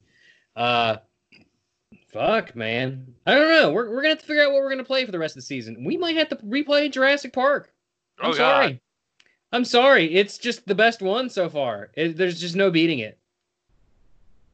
Uh 0.55 0.97
fuck, 2.11 2.55
man. 2.55 3.13
I 3.25 3.33
don't 3.33 3.49
know. 3.49 3.71
We're, 3.71 3.89
we're 3.89 4.01
gonna 4.01 4.09
have 4.09 4.19
to 4.19 4.25
figure 4.25 4.43
out 4.43 4.51
what 4.51 4.61
we're 4.61 4.69
gonna 4.69 4.83
play 4.83 5.05
for 5.05 5.11
the 5.11 5.19
rest 5.19 5.35
of 5.35 5.41
the 5.41 5.45
season. 5.45 5.83
We 5.83 5.97
might 5.97 6.15
have 6.17 6.29
to 6.29 6.35
replay 6.37 6.91
Jurassic 6.91 7.33
Park. 7.33 7.71
I'm 8.19 8.29
Oh, 8.29 8.33
sorry. 8.33 8.67
God. 8.73 8.79
I'm 9.51 9.65
sorry. 9.65 10.13
It's 10.15 10.37
just 10.37 10.65
the 10.67 10.75
best 10.75 11.01
one 11.01 11.29
so 11.29 11.47
far. 11.49 11.91
It, 11.95 12.17
there's 12.17 12.39
just 12.39 12.55
no 12.55 12.71
beating 12.71 12.99
it. 12.99 13.19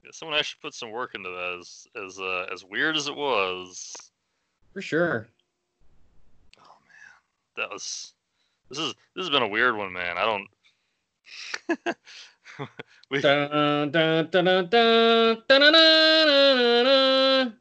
Yeah, 0.04 0.12
Someone 0.14 0.38
actually 0.38 0.60
put 0.62 0.74
some 0.74 0.92
work 0.92 1.16
into 1.16 1.30
that. 1.30 1.58
As 1.60 1.88
as 2.06 2.20
uh, 2.20 2.46
as 2.54 2.64
weird 2.64 2.96
as 2.96 3.08
it 3.08 3.16
was, 3.16 3.94
For 4.74 4.82
sure. 4.82 5.28
Oh 6.60 6.78
man, 6.88 7.58
that 7.58 7.70
was. 7.70 8.14
This 8.70 8.78
is 8.80 8.94
this 9.16 9.24
has 9.24 9.30
been 9.30 9.44
a 9.44 9.48
weird 9.48 9.76
one, 9.76 9.92
man. 9.92 10.18
I 10.18 10.26
don't. 10.26 10.48
we, 13.12 13.22
Dun, 13.22 13.92
dun, 13.92 13.92
dun, 13.92 14.46
dun, 14.46 14.46
dun, 14.46 14.70
dun, 14.70 15.42
dun, 15.48 15.62
dun, 15.62 15.74
dun. 15.74 17.56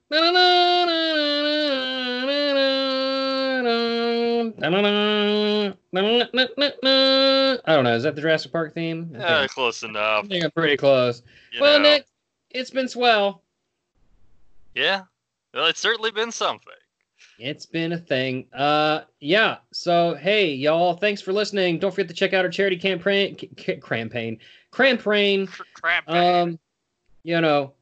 I 6.41 7.74
don't 7.74 7.84
know. 7.84 7.95
Is 7.95 8.03
that 8.05 8.14
the 8.14 8.20
Jurassic 8.20 8.53
Park 8.53 8.74
theme? 8.74 9.11
I 9.16 9.18
yeah, 9.18 9.47
close 9.47 9.82
I 9.84 9.89
enough. 9.89 10.26
think 10.26 10.45
I'm 10.45 10.51
pretty 10.51 10.76
close. 10.76 11.22
You 11.53 11.61
Well, 11.61 11.78
know. 11.78 11.91
Nick, 11.91 12.07
it's 12.51 12.70
been 12.70 12.88
swell. 12.88 13.42
Yeah, 14.74 15.03
well, 15.55 15.66
it's 15.66 15.80
certainly 15.80 16.11
been 16.11 16.30
something. 16.32 16.72
It's 17.38 17.66
been 17.66 17.92
a 17.92 17.99
thing. 17.99 18.46
Uh, 18.53 19.03
yeah. 19.20 19.59
So 19.72 20.14
hey, 20.14 20.53
y'all, 20.53 20.94
thanks 20.94 21.20
for 21.22 21.32
listening. 21.32 21.78
Don't 21.78 21.90
forget 21.92 22.09
to 22.09 22.14
check 22.14 22.32
out 22.34 22.44
our 22.44 22.51
charity 22.51 22.76
campaign. 22.76 23.36
c- 23.38 23.51
c- 23.59 23.76
Campaign. 23.76 24.38
Crampaign. 24.70 25.46
Cr- 25.46 25.62
Crap. 25.74 26.09
man. 26.09 26.42
Um, 26.49 26.59
you 27.22 27.40
know, 27.40 27.72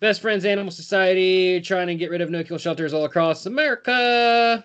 Best 0.00 0.20
Friends 0.20 0.44
Animal 0.44 0.70
Society 0.72 1.60
trying 1.60 1.86
to 1.86 1.94
get 1.94 2.10
rid 2.10 2.20
of 2.20 2.30
no-kill 2.30 2.58
shelters 2.58 2.92
all 2.92 3.04
across 3.04 3.46
America. 3.46 4.64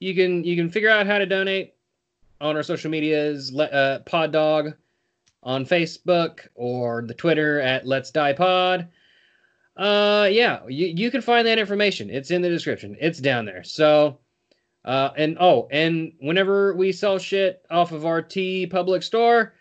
You 0.00 0.14
can 0.14 0.42
you 0.44 0.56
can 0.56 0.68
figure 0.70 0.90
out 0.90 1.06
how 1.06 1.18
to 1.18 1.26
donate 1.26 1.74
on 2.40 2.56
our 2.56 2.62
social 2.64 2.90
medias. 2.90 3.52
le- 3.52 3.64
Uh, 3.66 3.98
Pod 4.00 4.32
Dog 4.32 4.74
on 5.42 5.64
Facebook 5.66 6.46
or 6.54 7.02
the 7.06 7.14
Twitter 7.14 7.60
at 7.60 7.86
Let's 7.86 8.10
Die 8.10 8.32
Pod. 8.34 8.88
Uh, 9.76 10.28
yeah, 10.30 10.60
you, 10.68 10.86
you 10.88 11.10
can 11.10 11.20
find 11.22 11.46
that 11.46 11.58
information. 11.58 12.10
It's 12.10 12.30
in 12.30 12.42
the 12.42 12.48
description. 12.48 12.96
It's 13.00 13.18
down 13.18 13.44
there. 13.46 13.64
So, 13.64 14.18
uh, 14.84 15.10
and 15.16 15.36
oh, 15.40 15.68
and 15.70 16.12
whenever 16.20 16.74
we 16.74 16.92
sell 16.92 17.18
shit 17.18 17.64
off 17.70 17.92
of 17.92 18.04
our 18.04 18.22
TeePublic 18.22 19.02
store, 19.02 19.54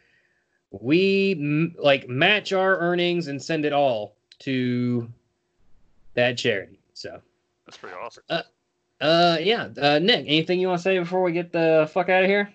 we 0.72 1.32
m- 1.40 1.76
like 1.80 2.08
match 2.10 2.52
our 2.54 2.78
earnings 2.78 3.28
and 3.28 3.42
send 3.42 3.66
it 3.66 3.74
all 3.74 4.16
to 4.40 5.10
that 6.14 6.38
charity. 6.38 6.80
So, 6.94 7.22
That's 7.66 7.78
pretty 7.78 7.96
awesome. 7.96 8.24
uh, 8.30 8.42
Uh, 9.00 9.38
yeah. 9.42 9.70
Uh, 9.82 9.98
Nick, 10.00 10.26
anything 10.28 10.60
you 10.60 10.68
want 10.68 10.80
to 10.80 10.84
say 10.84 11.00
before 11.00 11.24
we 11.24 11.32
get 11.32 11.52
the 11.54 11.90
fuck 11.94 12.10
out 12.10 12.24
of 12.24 12.30
here? 12.30 12.54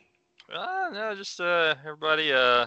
Uh, 0.54 0.90
no, 0.92 1.14
just 1.16 1.40
uh, 1.40 1.74
everybody, 1.80 2.32
uh, 2.32 2.66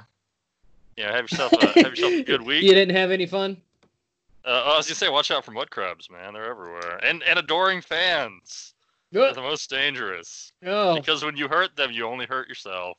you 0.99 1.05
know, 1.05 1.13
have 1.13 1.21
yourself 1.23 1.53
a, 1.53 1.65
have 1.67 1.95
yourself 1.95 2.11
a 2.13 2.23
good 2.23 2.41
week. 2.45 2.61
You 2.61 2.73
didn't 2.73 2.95
have 2.95 3.09
any 3.09 3.25
fun? 3.25 3.55
Uh, 4.43 4.63
I 4.65 4.77
was 4.77 4.87
gonna 4.87 4.95
say, 4.95 5.09
watch 5.09 5.31
out 5.31 5.45
for 5.45 5.51
mud 5.51 5.69
crabs, 5.71 6.09
man. 6.09 6.33
They're 6.33 6.49
everywhere, 6.49 6.99
and 7.03 7.23
and 7.23 7.39
adoring 7.39 7.81
fans. 7.81 8.73
They're 9.11 9.33
the 9.33 9.41
most 9.41 9.69
dangerous 9.69 10.51
Oh, 10.63 10.95
because 10.95 11.23
when 11.23 11.35
you 11.35 11.47
hurt 11.47 11.75
them, 11.75 11.91
you 11.91 12.05
only 12.05 12.25
hurt 12.27 12.47
yourself. 12.47 12.97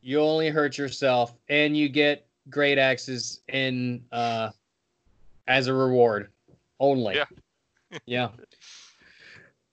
you 0.00 0.20
only 0.20 0.48
hurt 0.48 0.78
yourself, 0.78 1.36
and 1.48 1.76
you 1.76 1.88
get 1.88 2.26
great 2.48 2.78
axes 2.78 3.40
in 3.48 4.02
uh 4.12 4.50
as 5.48 5.66
a 5.66 5.74
reward 5.74 6.30
only. 6.78 7.16
Yeah. 7.16 7.24
yeah. 8.06 8.28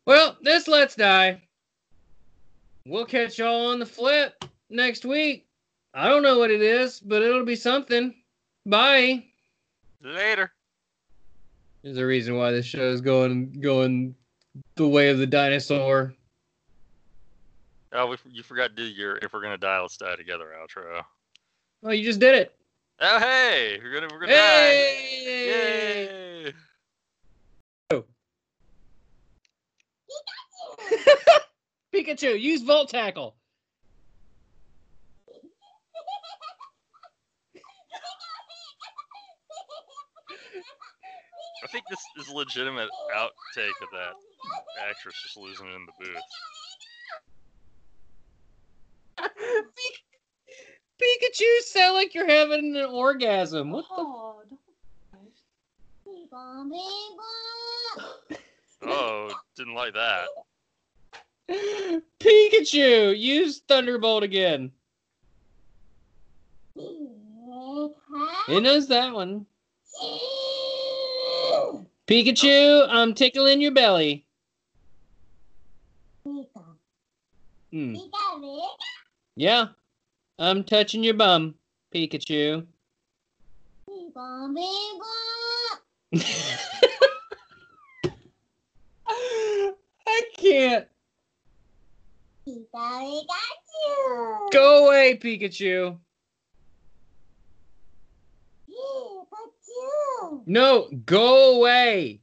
Well, 0.05 0.36
this 0.41 0.68
let's 0.68 0.95
die. 0.95 1.43
We'll 2.86 3.05
catch 3.05 3.38
y'all 3.38 3.68
on 3.68 3.80
the 3.80 3.86
flip 3.86 4.43
next 4.70 5.05
week. 5.05 5.47
I 5.98 6.08
don't 6.10 6.22
know 6.22 6.38
what 6.38 6.52
it 6.52 6.62
is, 6.62 7.00
but 7.00 7.24
it'll 7.24 7.43
be 7.43 7.56
something. 7.56 8.14
Bye. 8.68 9.24
Later. 10.04 10.52
There's 11.82 11.98
a 11.98 12.06
reason 12.06 12.38
why 12.38 12.52
this 12.52 12.68
show 12.68 12.91
is 12.91 13.02
going 13.02 13.60
going 13.62 14.14
the 14.76 14.88
way 14.88 15.10
of 15.10 15.18
the 15.18 15.26
dinosaur. 15.26 16.14
Oh, 17.93 18.06
we, 18.06 18.18
you 18.30 18.43
forgot 18.43 18.68
to 18.68 18.76
do 18.76 18.84
your 18.84 19.18
"If 19.24 19.34
We're 19.34 19.41
Gonna 19.41 19.58
Die, 19.58 19.82
Let's 19.82 19.98
Die 19.98 20.16
Together" 20.18 20.54
outro. 20.62 21.02
Oh, 21.84 21.89
you 21.89 22.04
just 22.04 22.20
did 22.20 22.36
it. 22.36 22.56
Oh, 23.00 23.18
hey, 23.18 23.80
we're 23.82 23.93
gonna 23.93 24.14
we're 24.14 24.20
gonna 24.20 24.34
Hey! 24.34 25.24
die. 25.26 26.52
Yay! 26.52 26.54
Oh. 27.89 28.04
Pikachu, 31.95 32.39
use 32.39 32.62
Volt 32.62 32.89
Tackle. 32.89 33.36
Think 41.78 41.86
this 41.90 42.26
is 42.26 42.34
a 42.34 42.36
legitimate 42.36 42.90
outtake 43.16 43.82
of 43.84 43.90
that 43.92 44.14
actress 44.90 45.16
just 45.22 45.38
losing 45.38 45.68
it 45.68 45.76
in 45.76 45.86
the 45.86 45.92
booth. 46.00 46.18
Pikachu 51.00 51.60
sound 51.66 51.94
like 51.94 52.16
you're 52.16 52.28
having 52.28 52.76
an 52.76 52.86
orgasm. 52.86 53.70
What 53.72 53.86
the? 53.90 53.96
Oh, 53.96 54.42
Oh, 58.84 59.32
didn't 59.56 59.76
like 59.76 59.94
that. 59.94 60.28
Pikachu, 62.20 63.18
use 63.18 63.62
Thunderbolt 63.68 64.24
again. 64.24 64.72
He 66.76 68.60
knows 68.60 68.88
that 68.88 69.14
one. 69.14 69.46
Pikachu, 72.08 72.88
I'm 72.89 73.14
tickling 73.14 73.60
your 73.60 73.74
belly. 73.74 74.26
Hmm. 76.24 77.95
Yeah, 79.36 79.68
I'm 80.39 80.64
touching 80.64 81.03
your 81.03 81.16
bum, 81.16 81.55
Pikachu. 81.93 82.66
I 90.08 90.24
can't. 90.38 90.88
Go 94.53 94.88
away, 94.88 95.20
Pikachu. 95.22 95.97
No, 100.45 100.89
go 101.05 101.57
away. 101.57 102.22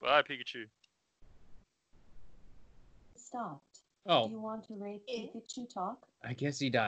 Bye, 0.00 0.22
Pikachu. 0.22 0.64
Stopped. 3.16 3.80
Oh. 4.06 4.26
Do 4.26 4.32
you 4.32 4.40
want 4.40 4.66
to 4.68 4.74
rate 4.74 5.02
Pikachu 5.06 5.72
talk? 5.72 5.98
I 6.24 6.32
guess 6.32 6.58
he 6.58 6.70
died. 6.70 6.86